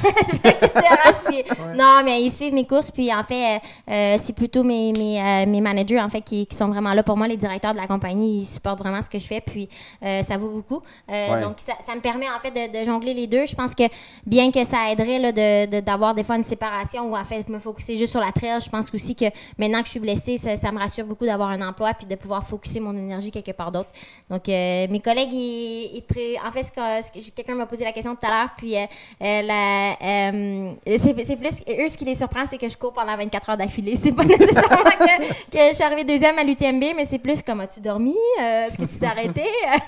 RH, 0.45 1.25
puis... 1.27 1.45
Non, 1.77 2.03
mais 2.05 2.23
ils 2.23 2.33
suivent 2.33 2.55
mes 2.55 2.67
courses, 2.67 2.91
puis 2.91 3.13
en 3.15 3.23
fait, 3.23 3.57
euh, 3.57 3.59
euh, 3.91 4.17
c'est 4.23 4.33
plutôt 4.33 4.63
mes, 4.63 4.93
mes, 4.93 5.21
euh, 5.21 5.47
mes 5.47 5.61
managers, 5.61 6.01
en 6.01 6.09
fait, 6.09 6.21
qui, 6.21 6.47
qui 6.47 6.57
sont 6.57 6.69
vraiment 6.69 6.95
là 6.95 7.03
pour 7.03 7.17
moi, 7.17 7.27
les 7.29 7.37
directeurs 7.37 7.73
de 7.73 7.79
la 7.79 7.87
compagnie, 7.87 8.41
ils 8.43 8.47
supportent 8.47 8.79
vraiment 8.79 9.03
ce 9.03 9.11
que 9.11 9.19
je 9.19 9.27
fais, 9.27 9.41
puis 9.41 9.69
euh, 10.03 10.23
ça 10.23 10.37
vaut 10.37 10.49
beaucoup. 10.51 10.83
Euh, 11.11 11.27
Ouais. 11.27 11.41
Donc, 11.43 11.57
ça, 11.59 11.73
ça 11.85 11.95
me 11.95 12.01
permet, 12.01 12.27
en 12.31 12.39
fait, 12.39 12.51
de, 12.51 12.79
de 12.81 12.85
jongler 12.85 13.13
les 13.15 13.27
deux. 13.27 13.47
Je 13.47 13.55
pense 13.55 13.75
que, 13.75 13.83
bien 14.25 14.51
que 14.53 14.65
ça 14.65 14.91
aiderait, 14.93 15.19
là, 15.19 15.33
de- 15.33 15.67
de- 15.71 15.81
d'avoir 15.81 16.15
des 16.15 16.23
fois 16.25 16.37
une 16.37 16.45
séparation 16.45 17.11
ou, 17.11 17.17
en 17.17 17.25
fait, 17.25 17.49
me 17.49 17.59
focuser 17.59 17.97
juste 17.97 18.13
sur 18.13 18.21
la 18.21 18.31
trail, 18.33 18.61
je 18.65 18.71
pense 18.71 18.93
aussi 18.95 19.15
que 19.17 19.25
maintenant 19.59 19.81
que 19.81 19.87
je 19.87 19.91
suis 19.93 20.01
blessée, 20.01 20.39
ça, 20.39 20.71
me 20.73 20.79
rassure 20.79 21.05
beaucoup 21.05 21.27
d'avoir 21.27 21.49
un 21.51 21.61
emploi 21.67 21.95
puis 21.95 22.07
de 22.07 22.15
pouvoir 22.15 22.47
focuser 22.47 22.81
mon 22.81 22.97
énergie 22.97 23.31
quelque 23.31 23.51
part 23.53 23.73
d'autre. 23.73 23.91
Donc, 24.31 24.49
euh, 24.49 24.87
mes 24.89 25.01
collègues, 25.01 25.33
ils, 25.33 26.03
ils 26.11 26.39
en 26.47 26.51
fait, 26.53 26.63
ce 26.63 26.73
que- 26.73 26.96
quelqu'un 27.35 27.55
m'a 27.55 27.67
posé 27.67 27.85
la 27.85 27.93
question 27.93 28.15
tout 28.15 28.27
à 28.27 28.31
l'heure, 28.31 28.51
puis 28.57 28.77
euh, 28.77 28.85
euh, 29.23 29.93
euh, 30.03 30.97
c'est 30.97 31.37
plus, 31.37 31.63
eux, 31.69 31.89
ce 31.89 31.97
qui 31.97 32.05
les 32.05 32.15
surprend, 32.15 32.47
c'est 32.47 32.59
que 32.59 32.69
je 32.69 32.77
cours 32.77 32.93
pendant 32.93 33.17
24 33.17 33.51
heures 33.51 33.57
d'affilée. 33.57 33.97
C'est 33.97 34.13
pas 34.13 34.25
nécessairement 34.25 34.85
que, 34.85 35.51
que 35.51 35.69
je 35.71 35.75
suis 35.75 35.85
arrivée 35.85 36.05
deuxième 36.05 36.39
à 36.39 36.45
l'UTMB, 36.45 36.97
mais 36.97 37.05
c'est 37.05 37.19
plus 37.19 37.43
comme 37.43 37.61
as-tu 37.61 37.81
dormi? 37.81 38.15
Euh, 38.41 38.67
Est-ce 38.67 38.79
que 38.79 38.85
tu 38.85 38.99
t'es 38.99 39.07
arrêté? 39.07 39.45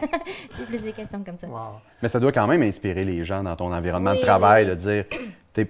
c'est 0.56 0.66
plus 0.66 0.82
des 0.82 0.92
questions 0.92 1.22
comme 1.24 1.38
ça. 1.38 1.46
Wow. 1.46 1.80
Mais 2.02 2.08
ça 2.08 2.20
doit 2.20 2.32
quand 2.32 2.46
même 2.46 2.62
inspirer 2.62 3.04
les 3.04 3.24
gens 3.24 3.42
dans 3.42 3.56
ton 3.56 3.72
environnement 3.72 4.12
Oui, 4.12 4.20
de 4.20 4.24
travail, 4.24 4.64
oui, 4.64 4.70
de 4.70 4.74
dire, 4.76 5.04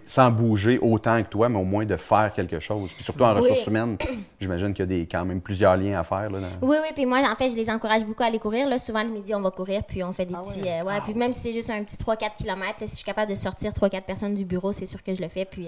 sans 0.07 0.31
bouger 0.31 0.79
autant 0.81 1.23
que 1.23 1.29
toi, 1.29 1.49
mais 1.49 1.59
au 1.59 1.65
moins 1.65 1.85
de 1.87 1.97
faire 1.97 2.33
quelque 2.35 2.61
chose. 2.61 2.91
Puis 2.95 3.05
surtout 3.05 3.23
en 3.25 3.35
Oui. 3.35 3.41
ressources 3.43 3.67
humaines, 3.67 3.97
j'imagine 4.41 4.73
qu'il 4.73 4.81
y 4.81 4.83
a 4.83 4.87
des, 4.87 5.07
quand 5.07 5.25
même 5.25 5.41
plusieurs 5.41 5.77
liens 5.77 5.99
à 6.01 6.05
faire. 6.05 6.31
Là, 6.31 6.41
dans- 6.41 6.67
Oui, 6.67 6.77
oui, 6.83 6.89
puis 6.95 7.07
moi, 7.07 7.19
en 7.31 7.35
fait, 7.37 7.51
je 7.51 7.57
les 7.57 7.71
encourage 7.71 8.05
beaucoup 8.05 8.23
à 8.23 8.27
aller 8.27 8.39
courir. 8.39 8.69
Là, 8.69 8.79
souvent, 8.79 9.03
le 9.03 9.11
midi, 9.11 9.35
on 9.35 9.41
va 9.41 9.51
courir, 9.51 9.83
puis 9.85 10.03
on 10.03 10.13
fait 10.13 10.27
des 10.27 10.35
Ah 10.37 10.43
petits. 10.43 10.61
ouais? 10.61 10.81
euh, 10.81 10.85
ouais, 10.85 11.01
puis 11.05 11.15
même 11.15 11.33
si 11.33 11.41
c'est 11.41 11.53
juste 11.53 11.71
un 11.71 11.83
petit 11.85 11.97
3-4 11.97 12.37
km, 12.39 12.75
si 12.79 12.87
je 12.89 12.95
suis 12.97 13.05
capable 13.05 13.31
de 13.31 13.37
sortir 13.37 13.73
3-4 13.73 14.03
personnes 14.03 14.35
du 14.35 14.45
bureau, 14.45 14.73
c'est 14.73 14.87
sûr 14.87 15.03
que 15.03 15.15
je 15.15 15.21
le 15.21 15.29
fais. 15.29 15.45
Puis 15.45 15.67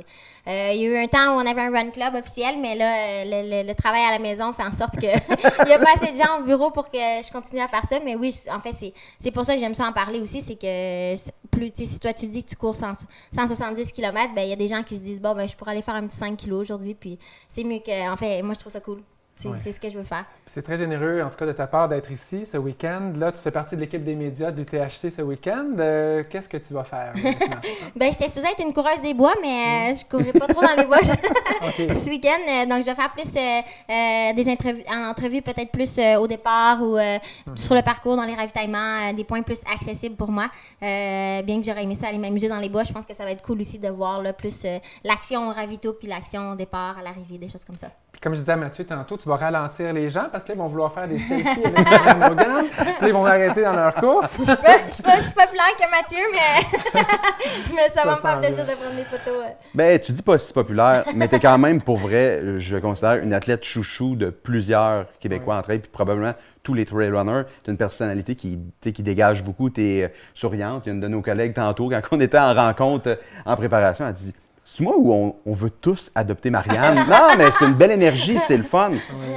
euh, 0.48 0.70
il 0.74 0.80
y 0.82 0.86
a 0.86 0.88
eu 0.88 0.96
un 1.04 1.06
temps 1.06 1.36
où 1.36 1.40
on 1.40 1.46
avait 1.46 1.60
un 1.62 1.70
run 1.70 1.90
club 1.90 2.14
officiel, 2.14 2.56
mais 2.60 2.74
là, 2.74 3.24
le, 3.24 3.48
le- 3.62 3.68
le 3.68 3.74
travail 3.74 4.02
à 4.08 4.12
la 4.12 4.18
maison 4.18 4.52
fait 4.52 4.64
en 4.64 4.72
sorte 4.72 4.96
que 4.96 5.06
il 5.62 5.66
n'y 5.66 5.72
a 5.72 5.78
pas 5.78 5.92
assez 5.96 6.12
de 6.12 6.16
gens 6.16 6.40
au 6.40 6.44
bureau 6.44 6.70
pour 6.70 6.90
que 6.90 6.98
je 6.98 7.30
continue 7.32 7.60
à 7.60 7.68
faire 7.68 7.84
ça. 7.88 7.98
Mais 8.04 8.14
oui, 8.16 8.30
je- 8.32 8.50
en 8.50 8.60
fait, 8.60 8.72
c'est 8.72 8.92
c'est 9.18 9.30
pour 9.30 9.44
ça 9.44 9.54
que 9.54 9.60
j'aime 9.60 9.74
ça 9.74 9.86
en 9.86 9.92
parler 9.92 10.20
aussi. 10.20 10.40
C'est 10.42 10.54
que 10.56 11.14
plus, 11.50 11.70
si 11.74 12.00
toi, 12.00 12.12
tu 12.12 12.26
dis 12.26 12.42
que 12.42 12.50
tu 12.50 12.56
cours 12.56 12.76
100 12.76 13.06
170 13.32 13.92
km, 13.92 14.34
ben 14.34 14.42
il 14.42 14.50
y 14.50 14.52
a 14.52 14.56
des 14.56 14.68
gens 14.68 14.82
qui 14.82 14.96
se 14.96 15.02
disent, 15.02 15.20
bon, 15.20 15.34
ben 15.34 15.48
je 15.48 15.56
pourrais 15.56 15.72
aller 15.72 15.82
faire 15.82 15.94
un 15.94 16.06
petit 16.06 16.16
5 16.16 16.36
kilos 16.36 16.60
aujourd'hui, 16.60 16.94
puis 16.94 17.18
c'est 17.48 17.64
mieux 17.64 17.80
que. 17.80 18.10
En 18.10 18.16
fait, 18.16 18.42
moi, 18.42 18.54
je 18.54 18.60
trouve 18.60 18.72
ça 18.72 18.80
cool. 18.80 19.02
C'est 19.42 19.48
Ouais. 19.48 19.72
ce 19.72 19.80
que 19.80 19.88
je 19.88 19.98
veux 19.98 20.04
faire. 20.04 20.24
C'est 20.46 20.62
très 20.62 20.76
généreux, 20.76 21.22
en 21.22 21.30
tout 21.30 21.36
cas, 21.36 21.46
de 21.46 21.52
ta 21.52 21.66
part 21.66 21.88
d'être 21.88 22.10
ici 22.10 22.44
ce 22.44 22.56
week-end. 22.58 23.12
Là, 23.16 23.32
tu 23.32 23.38
fais 23.38 23.50
partie 23.50 23.74
de 23.74 23.80
l'équipe 23.80 24.04
des 24.04 24.14
médias 24.14 24.50
du 24.50 24.64
THC 24.66 25.10
ce 25.10 25.22
week-end. 25.22 25.70
Euh, 25.78 26.24
Qu'est-ce 26.28 26.48
que 26.48 26.58
tu 26.58 26.74
vas 26.74 26.84
faire? 26.84 27.12
Ben, 27.96 28.12
j'étais 28.12 28.28
supposée 28.28 28.48
être 28.52 28.64
une 28.64 28.72
coureuse 28.74 29.02
des 29.02 29.14
bois, 29.14 29.32
mais 29.42 29.92
euh, 29.92 29.96
je 29.96 30.04
courais 30.04 30.32
pas 30.32 30.46
trop 30.46 30.62
dans 30.62 30.74
les 30.76 30.84
bois 30.84 30.98
ce 31.76 32.08
week-end. 32.10 32.38
Euh, 32.48 32.66
donc, 32.66 32.80
je 32.80 32.86
vais 32.86 32.94
faire 32.94 33.10
plus 33.12 33.32
des 33.32 34.50
entrevues, 34.50 34.82
entrevues 34.88 35.42
peut-être 35.42 35.70
plus 35.72 35.98
au 36.18 36.26
départ 36.26 36.82
ou 36.82 36.96
euh, 36.96 37.18
sur 37.54 37.74
le 37.74 37.82
parcours, 37.82 38.16
dans 38.16 38.24
les 38.24 38.34
ravitaillements, 38.34 39.12
des 39.14 39.24
points 39.24 39.42
plus 39.42 39.60
accessibles 39.72 40.16
pour 40.16 40.30
moi. 40.30 40.48
Bien 40.80 41.60
que 41.60 41.66
j'aurais 41.66 41.84
aimé 41.84 41.94
ça 41.94 42.08
aller 42.08 42.18
m'amuser 42.18 42.48
dans 42.48 42.58
les 42.58 42.68
bois, 42.68 42.84
je 42.84 42.92
pense 42.92 43.06
que 43.06 43.14
ça 43.14 43.24
va 43.24 43.30
être 43.30 43.42
cool 43.42 43.60
aussi 43.60 43.78
de 43.78 43.88
voir 43.88 44.22
là, 44.22 44.32
plus 44.32 44.66
l'action 45.04 45.48
au 45.48 45.52
ravito 45.52 45.92
puis 45.94 46.08
l'action 46.08 46.52
au 46.52 46.54
départ, 46.54 46.98
à 46.98 47.02
l'arrivée, 47.02 47.38
des 47.38 47.48
choses 47.48 47.64
comme 47.64 47.76
ça. 47.76 47.88
Puis 48.12 48.20
comme 48.20 48.34
je 48.34 48.40
disais 48.40 48.52
à 48.52 48.56
Mathieu 48.56 48.84
tantôt, 48.84 49.16
tu 49.16 49.28
vas 49.30 49.36
ralentir 49.36 49.92
les 49.92 50.10
gens 50.10 50.26
parce 50.30 50.44
qu'ils 50.44 50.56
vont 50.56 50.66
vouloir 50.66 50.92
faire 50.92 51.08
des 51.08 51.18
selfies 51.18 51.64
avec. 51.64 51.74
Puis 51.74 52.46
là, 52.46 52.62
ils 53.02 53.12
vont 53.12 53.24
arrêter 53.24 53.62
dans 53.62 53.72
leur 53.72 53.94
course. 53.94 54.36
Je 54.38 54.44
suis 54.44 54.56
pas, 54.56 54.76
je 54.88 54.94
suis 54.94 55.02
pas 55.02 55.18
aussi 55.18 55.34
populaire 55.34 55.76
que 55.78 55.90
Mathieu, 55.90 56.24
mais, 56.32 57.00
mais 57.74 57.90
ça, 57.90 58.04
va 58.04 58.16
me 58.16 58.20
faire 58.20 58.40
plaisir 58.40 58.64
bien. 58.64 58.74
de 58.74 58.78
prendre 58.78 58.96
des 58.96 59.04
photos. 59.04 59.44
euh. 59.44 59.52
Ben, 59.74 59.98
tu 59.98 60.12
dis 60.12 60.22
pas 60.22 60.38
si 60.38 60.52
populaire, 60.52 61.04
mais 61.14 61.28
tu 61.28 61.36
es 61.36 61.40
quand 61.40 61.58
même, 61.58 61.80
pour 61.80 61.98
vrai, 61.98 62.58
je 62.58 62.76
considère 62.76 63.16
une 63.16 63.32
athlète 63.32 63.64
chouchou 63.64 64.16
de 64.16 64.30
plusieurs 64.30 65.06
Québécois 65.18 65.56
en 65.56 65.62
trail, 65.62 65.78
puis 65.78 65.90
probablement 65.90 66.34
tous 66.62 66.74
les 66.74 66.84
trail 66.84 67.10
runners. 67.10 67.44
Tu 67.64 67.70
une 67.70 67.76
personnalité 67.76 68.34
qui, 68.34 68.58
tu 68.58 68.88
sais, 68.88 68.92
qui 68.92 69.02
dégage 69.02 69.44
beaucoup, 69.44 69.70
tu 69.70 69.82
es 69.82 70.12
souriante. 70.34 70.86
Il 70.86 70.88
y 70.88 70.92
a 70.92 70.94
une 70.94 71.00
de 71.00 71.08
nos 71.08 71.22
collègues 71.22 71.54
tantôt, 71.54 71.88
quand 71.88 72.00
on 72.12 72.20
était 72.20 72.38
en 72.38 72.54
rencontre 72.54 73.08
euh, 73.08 73.16
en 73.46 73.56
préparation, 73.56 74.06
elle 74.06 74.14
dit 74.14 74.34
c'est 74.74 74.84
moi 74.84 74.94
ou 74.96 75.12
on, 75.12 75.34
on 75.46 75.54
veut 75.54 75.70
tous 75.70 76.10
adopter 76.14 76.50
Marianne? 76.50 76.94
non, 77.08 77.36
mais 77.36 77.50
c'est 77.58 77.66
une 77.66 77.74
belle 77.74 77.90
énergie, 77.92 78.38
c'est 78.46 78.56
le 78.56 78.62
fun. 78.62 78.90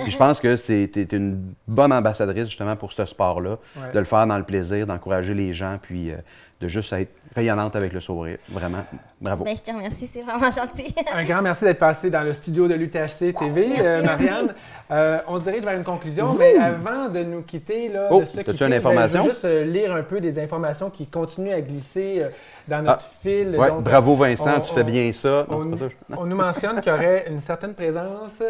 Puis 0.04 0.12
je 0.12 0.18
pense 0.18 0.40
que 0.40 0.56
c'est 0.56 1.12
une 1.14 1.54
bonne 1.68 1.92
ambassadrice 1.92 2.48
justement 2.50 2.76
pour 2.76 2.94
ce 2.94 3.06
sport-là, 3.06 3.58
Ouais. 3.76 3.92
de 3.94 4.00
le 4.00 4.06
faire 4.06 4.28
dans 4.28 4.38
le 4.38 4.44
plaisir, 4.44 4.86
d'encourager 4.88 5.34
les 5.34 5.54
gens, 5.54 5.78
puis 5.82 6.12
euh, 6.12 6.16
de 6.64 6.68
juste 6.70 6.94
être 6.94 7.12
rayonnante 7.36 7.76
avec 7.76 7.92
le 7.94 8.00
sourire. 8.00 8.38
Vraiment, 8.50 8.84
bravo. 9.20 9.44
Ben, 9.44 9.56
je 9.56 9.62
te 9.62 9.72
remercie, 9.72 10.08
c'est 10.08 10.22
vraiment 10.22 10.50
gentil. 10.52 10.94
Un 11.14 11.24
grand 11.26 11.42
merci 11.42 11.66
d'être 11.66 11.80
passé 11.80 12.10
dans 12.10 12.22
le 12.22 12.34
studio 12.34 12.68
de 12.68 12.76
l'UTHC 12.76 13.34
TV, 13.38 13.68
Merci, 13.68 13.82
euh, 13.84 14.02
merci. 14.04 14.24
Marianne. 14.26 14.54
Euh, 14.92 15.18
on 15.28 15.40
se 15.40 15.44
dirige 15.44 15.64
vers 15.64 15.76
une 15.78 15.84
conclusion, 15.84 16.34
mais 16.34 16.56
avant 16.58 17.10
de 17.10 17.24
nous 17.24 17.42
quitter, 17.42 17.90
là, 17.90 18.08
Oh, 18.12 18.22
de 18.22 18.26
se 18.26 18.38
quitter, 18.40 18.52
une 18.64 18.70
ben, 18.72 18.78
information? 18.78 19.20
je 19.24 19.28
veux 19.28 19.34
juste 19.34 19.46
euh, 19.46 19.64
lire 19.66 19.94
un 19.94 20.04
peu 20.04 20.22
des 20.22 20.40
informations 20.40 20.90
qui 20.90 21.06
continuent 21.08 21.54
à 21.54 21.62
glisser 21.62 22.20
euh, 22.22 22.30
dans 22.68 22.82
notre 22.82 23.06
fil. 23.22 23.56
Ouais, 23.58 23.70
Donc, 23.70 23.84
bravo 23.84 24.16
Vincent, 24.16 24.58
on- 24.58 24.62
tu 24.62 24.74
fais 24.74 24.82
on- 24.82 24.86
bien 24.86 25.12
ça. 25.12 25.46
Non, 25.50 25.58
On, 25.58 25.62
c'est 25.62 25.70
pas 25.70 25.78
ça. 25.78 25.86
on 26.18 26.26
nous 26.26 26.36
mentionne 26.38 26.80
qu'il 26.82 26.92
y 26.92 26.96
aurait 26.96 27.26
une 27.30 27.42
certaine 27.42 27.74
présence 27.74 28.42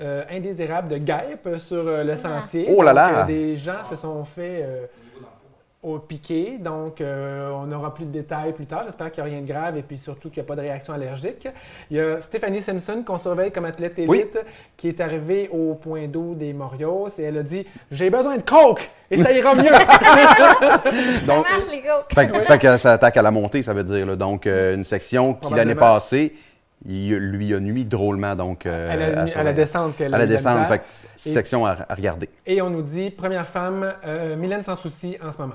euh, 0.00 0.22
indésirable 0.30 0.88
de 0.88 0.98
guêpes 0.98 1.48
sur 1.58 1.86
euh, 1.88 2.04
le 2.04 2.16
sentier. 2.16 2.66
Oh 2.68 2.82
là 2.82 2.92
Donc, 2.92 2.96
là! 2.96 3.22
euh, 3.22 3.26
des 3.26 3.56
gens 3.56 3.82
se 3.90 3.96
sont 3.96 4.24
fait 4.24 4.60
euh, 4.62 4.86
au 5.88 5.98
piqué, 5.98 6.58
donc 6.58 7.00
euh, 7.00 7.50
on 7.50 7.66
n'aura 7.66 7.94
plus 7.94 8.04
de 8.04 8.10
détails 8.10 8.52
plus 8.52 8.66
tard. 8.66 8.82
J'espère 8.86 9.10
qu'il 9.10 9.22
n'y 9.24 9.30
a 9.30 9.32
rien 9.32 9.42
de 9.42 9.46
grave 9.48 9.76
et 9.76 9.82
puis 9.82 9.98
surtout 9.98 10.28
qu'il 10.30 10.42
n'y 10.42 10.46
a 10.46 10.48
pas 10.48 10.56
de 10.56 10.60
réaction 10.62 10.92
allergique. 10.92 11.48
Il 11.90 11.96
y 11.96 12.00
a 12.00 12.20
Stéphanie 12.20 12.60
Simpson 12.62 13.02
qu'on 13.06 13.18
surveille 13.18 13.50
comme 13.52 13.64
athlète 13.64 13.98
élite 13.98 14.08
Oui. 14.10 14.24
qui 14.76 14.88
est 14.88 15.00
arrivée 15.00 15.48
au 15.52 15.74
point 15.74 16.06
d'eau 16.08 16.34
des 16.34 16.52
Morios 16.52 17.08
et 17.18 17.22
elle 17.22 17.38
a 17.38 17.42
dit 17.42 17.66
J'ai 17.90 18.10
besoin 18.10 18.36
de 18.36 18.42
coke 18.42 18.90
et 19.10 19.18
ça 19.18 19.32
ira 19.32 19.54
mieux. 19.54 19.64
ça 19.68 21.26
Donc, 21.26 21.48
marche, 21.48 21.68
les 21.70 21.82
fait, 22.14 22.46
fait 22.46 22.58
que 22.58 22.76
ça 22.76 22.92
attaque 22.92 23.16
à 23.16 23.22
la 23.22 23.30
montée, 23.30 23.62
ça 23.62 23.72
veut 23.72 23.84
dire. 23.84 24.06
là. 24.06 24.16
Donc, 24.16 24.46
euh, 24.46 24.74
une 24.74 24.84
section 24.84 25.34
qui, 25.34 25.54
l'année 25.54 25.74
passée, 25.74 26.34
il 26.86 27.16
lui 27.16 27.54
a 27.54 27.60
nuit 27.60 27.84
drôlement. 27.84 28.36
Donc, 28.36 28.64
euh, 28.66 28.88
Elle 28.92 29.18
a 29.18 29.24
mis- 29.24 29.32
à 29.32 29.42
la 29.42 29.52
descente 29.52 29.96
qu'elle 29.96 30.12
À 30.14 30.16
a 30.16 30.18
la 30.20 30.26
la 30.26 30.30
descente, 30.32 30.68
fait 30.68 30.82
Et- 31.26 31.32
section 31.32 31.66
à, 31.66 31.74
à 31.88 31.94
regarder. 31.94 32.28
Et 32.46 32.62
on 32.62 32.70
nous 32.70 32.82
dit 32.82 33.10
Première 33.10 33.48
femme, 33.48 33.94
euh, 34.06 34.36
Mylène 34.36 34.62
sans 34.62 34.76
souci 34.76 35.16
en 35.26 35.32
ce 35.32 35.38
moment. 35.38 35.54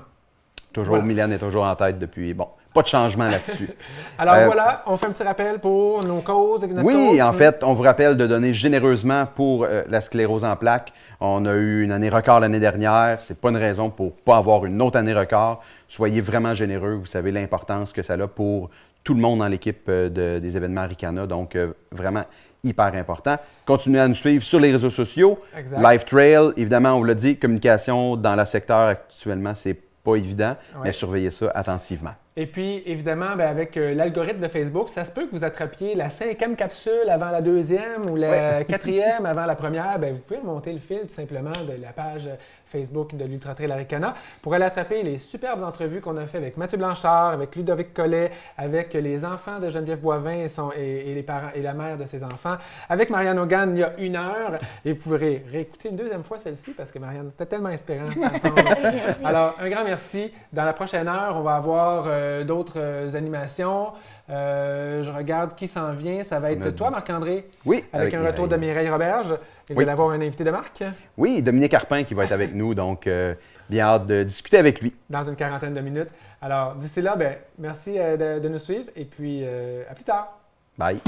Toujours, 0.74 0.96
Voilà. 1.00 1.34
Est 1.34 1.38
toujours 1.38 1.64
en 1.64 1.74
tête 1.74 1.98
depuis. 1.98 2.34
Bon, 2.34 2.48
pas 2.74 2.82
de 2.82 2.86
changement 2.88 3.28
là-dessus. 3.28 3.70
Alors 4.18 4.34
Euh, 4.34 4.46
voilà, 4.46 4.82
on 4.86 4.96
fait 4.96 5.06
un 5.06 5.10
petit 5.12 5.22
rappel 5.22 5.58
pour 5.60 6.04
nos 6.04 6.20
causes. 6.20 6.62
notre 6.62 6.82
Oui, 6.84 6.94
cause. 7.12 7.20
en 7.22 7.32
fait, 7.32 7.62
on 7.62 7.72
vous 7.72 7.82
rappelle 7.84 8.16
de 8.16 8.26
donner 8.26 8.52
généreusement 8.52 9.24
pour 9.34 9.64
euh, 9.64 9.84
la 9.88 10.00
sclérose 10.00 10.44
en 10.44 10.56
plaques. 10.56 10.92
On 11.20 11.46
a 11.46 11.54
eu 11.54 11.82
une 11.84 11.92
année 11.92 12.08
record 12.10 12.40
l'année 12.40 12.60
dernière. 12.60 13.22
C'est 13.22 13.38
pas 13.40 13.50
une 13.50 13.56
raison 13.56 13.88
pour 13.88 14.12
pas 14.20 14.36
avoir 14.36 14.66
une 14.66 14.82
autre 14.82 14.98
année 14.98 15.14
record. 15.14 15.62
Soyez 15.88 16.20
vraiment 16.20 16.52
généreux. 16.52 16.94
Vous 16.94 17.06
savez 17.06 17.30
l'importance 17.30 17.92
que 17.92 18.02
ça 18.02 18.14
a 18.14 18.26
pour 18.26 18.68
tout 19.04 19.14
le 19.14 19.20
monde 19.20 19.38
dans 19.38 19.48
l'équipe 19.48 19.84
euh, 19.88 20.08
de- 20.08 20.38
des 20.40 20.56
événements 20.56 20.86
Ricana. 20.88 21.26
Donc, 21.26 21.56
vraiment 21.92 22.24
hyper 22.64 22.94
important. 22.94 23.36
Continuez 23.66 24.00
à 24.00 24.08
nous 24.08 24.14
suivre 24.14 24.42
sur 24.42 24.58
les 24.58 24.72
réseaux 24.72 24.88
sociaux. 24.90 25.38
Exact. 25.56 25.80
Live 25.82 26.04
Trail, 26.06 26.50
évidemment, 26.56 26.94
on 26.94 26.98
vous 26.98 27.04
l'a 27.04 27.14
dit, 27.14 27.36
communication 27.38 28.16
dans 28.16 28.34
le 28.34 28.44
secteur 28.46 28.88
actuellement, 28.88 29.54
c'est 29.54 29.78
pas 30.04 30.16
évident, 30.16 30.56
Ouais. 30.76 30.80
mais 30.84 30.92
surveillez 30.92 31.30
ça 31.32 31.50
attentivement. 31.54 32.14
Et 32.36 32.46
puis, 32.46 32.82
évidemment, 32.86 33.36
ben, 33.36 33.48
avec 33.48 33.76
euh, 33.76 33.94
l'algorithme 33.94 34.40
de 34.40 34.48
Facebook, 34.48 34.88
ça 34.88 35.04
se 35.04 35.12
peut 35.12 35.26
que 35.26 35.36
vous 35.36 35.44
attrapiez 35.44 35.94
la 35.94 36.10
cinquième 36.10 36.56
capsule 36.56 37.08
avant 37.08 37.30
la 37.30 37.40
deuxième 37.40 38.06
ou 38.10 38.16
la 38.16 38.64
quatrième 38.68 39.24
avant 39.24 39.46
la 39.46 39.54
première. 39.54 39.98
Ben, 40.00 40.14
vous 40.14 40.20
pouvez 40.20 40.40
remonter 40.40 40.72
le 40.72 40.80
fil 40.80 41.02
tout 41.02 41.14
simplement 41.14 41.50
de 41.52 41.80
la 41.80 41.92
page 41.92 42.28
Facebook 42.66 43.14
de 43.14 43.24
l'Ultra 43.24 43.54
Trail 43.54 43.70
Aricana 43.70 44.14
pour 44.42 44.52
aller 44.52 44.64
attraper 44.64 45.04
les 45.04 45.18
superbes 45.18 45.62
entrevues 45.62 46.00
qu'on 46.00 46.16
a 46.16 46.26
fait 46.26 46.38
avec 46.38 46.56
Mathieu 46.56 46.76
Blanchard, 46.76 47.30
avec 47.34 47.54
Ludovic 47.54 47.94
Collet, 47.94 48.32
avec 48.58 48.94
les 48.94 49.24
enfants 49.24 49.60
de 49.60 49.70
Geneviève 49.70 50.00
Boivin 50.00 50.32
et, 50.42 50.48
son- 50.48 50.72
et- 50.76 51.12
et 51.12 51.14
les 51.14 51.22
parents 51.22 51.50
et 51.54 51.62
la 51.62 51.72
mère 51.72 51.96
de 51.96 52.04
ses 52.04 52.24
enfants, 52.24 52.56
avec 52.88 53.10
Marianne 53.10 53.38
Hogan 53.38 53.76
il 53.76 53.78
y 53.78 53.84
a 53.84 53.92
une 53.98 54.16
heure. 54.16 54.58
Et 54.84 54.92
vous 54.92 54.98
pourrez 54.98 55.18
ré- 55.20 55.44
réécouter 55.52 55.90
une 55.90 55.96
deuxième 55.96 56.24
fois 56.24 56.38
celle-ci 56.38 56.72
parce 56.72 56.90
que 56.90 56.98
Marianne 56.98 57.30
était 57.32 57.46
tellement 57.46 57.68
inspirante. 57.68 58.16
Merci. 58.16 59.24
Alors, 59.24 59.54
un 59.62 59.68
grand 59.68 59.84
merci. 59.84 60.32
Dans 60.52 60.64
la 60.64 60.72
prochaine 60.72 61.06
heure, 61.06 61.36
on 61.36 61.42
va 61.42 61.54
avoir 61.54 62.04
euh, 62.08 62.23
d'autres 62.44 62.78
euh, 62.78 63.14
animations. 63.14 63.88
Euh, 64.30 65.02
je 65.02 65.10
regarde 65.10 65.54
qui 65.54 65.66
s'en 65.68 65.92
vient. 65.92 66.24
Ça 66.24 66.40
va 66.40 66.52
être 66.52 66.70
toi, 66.70 66.90
Marc-André, 66.90 67.46
Oui, 67.66 67.84
avec, 67.92 68.14
un 68.14 68.18
Mireille. 68.18 68.32
retour 68.32 68.48
de 68.48 68.56
Mireille 68.56 68.88
Roberge. 68.88 69.34
Et 69.70 69.74
Oui. 69.74 69.88
avoir 69.88 70.10
un 70.10 70.20
invité 70.20 70.44
de 70.44 70.50
Marc 70.50 70.82
Oui, 71.16 71.40
Dominique 71.42 71.72
Arpin 71.74 72.04
qui 72.04 72.12
va 72.14 72.24
être 72.24 72.32
avec 72.32 72.54
nous, 72.54 72.74
donc 72.74 73.06
euh, 73.06 73.34
bien 73.70 73.86
hâte 73.86 74.06
de 74.06 74.22
discuter 74.22 74.58
avec 74.58 74.80
lui. 74.82 74.94
dans 75.08 75.24
une 75.24 75.36
quarantaine 75.36 75.72
de 75.74 75.80
minutes. 75.80 76.08
Alors, 76.42 76.74
d'ici 76.74 77.00
là, 77.00 77.16
ben, 77.16 77.36
merci 77.58 77.98
euh, 77.98 78.36
de, 78.36 78.42
de 78.42 78.48
nous 78.50 78.58
suivre 78.58 78.84
et 78.94 79.04
puis 79.06 79.40
euh, 79.44 79.82
à 79.90 79.94
plus 79.94 80.04
tard. 80.04 80.38
Bye. 80.76 80.98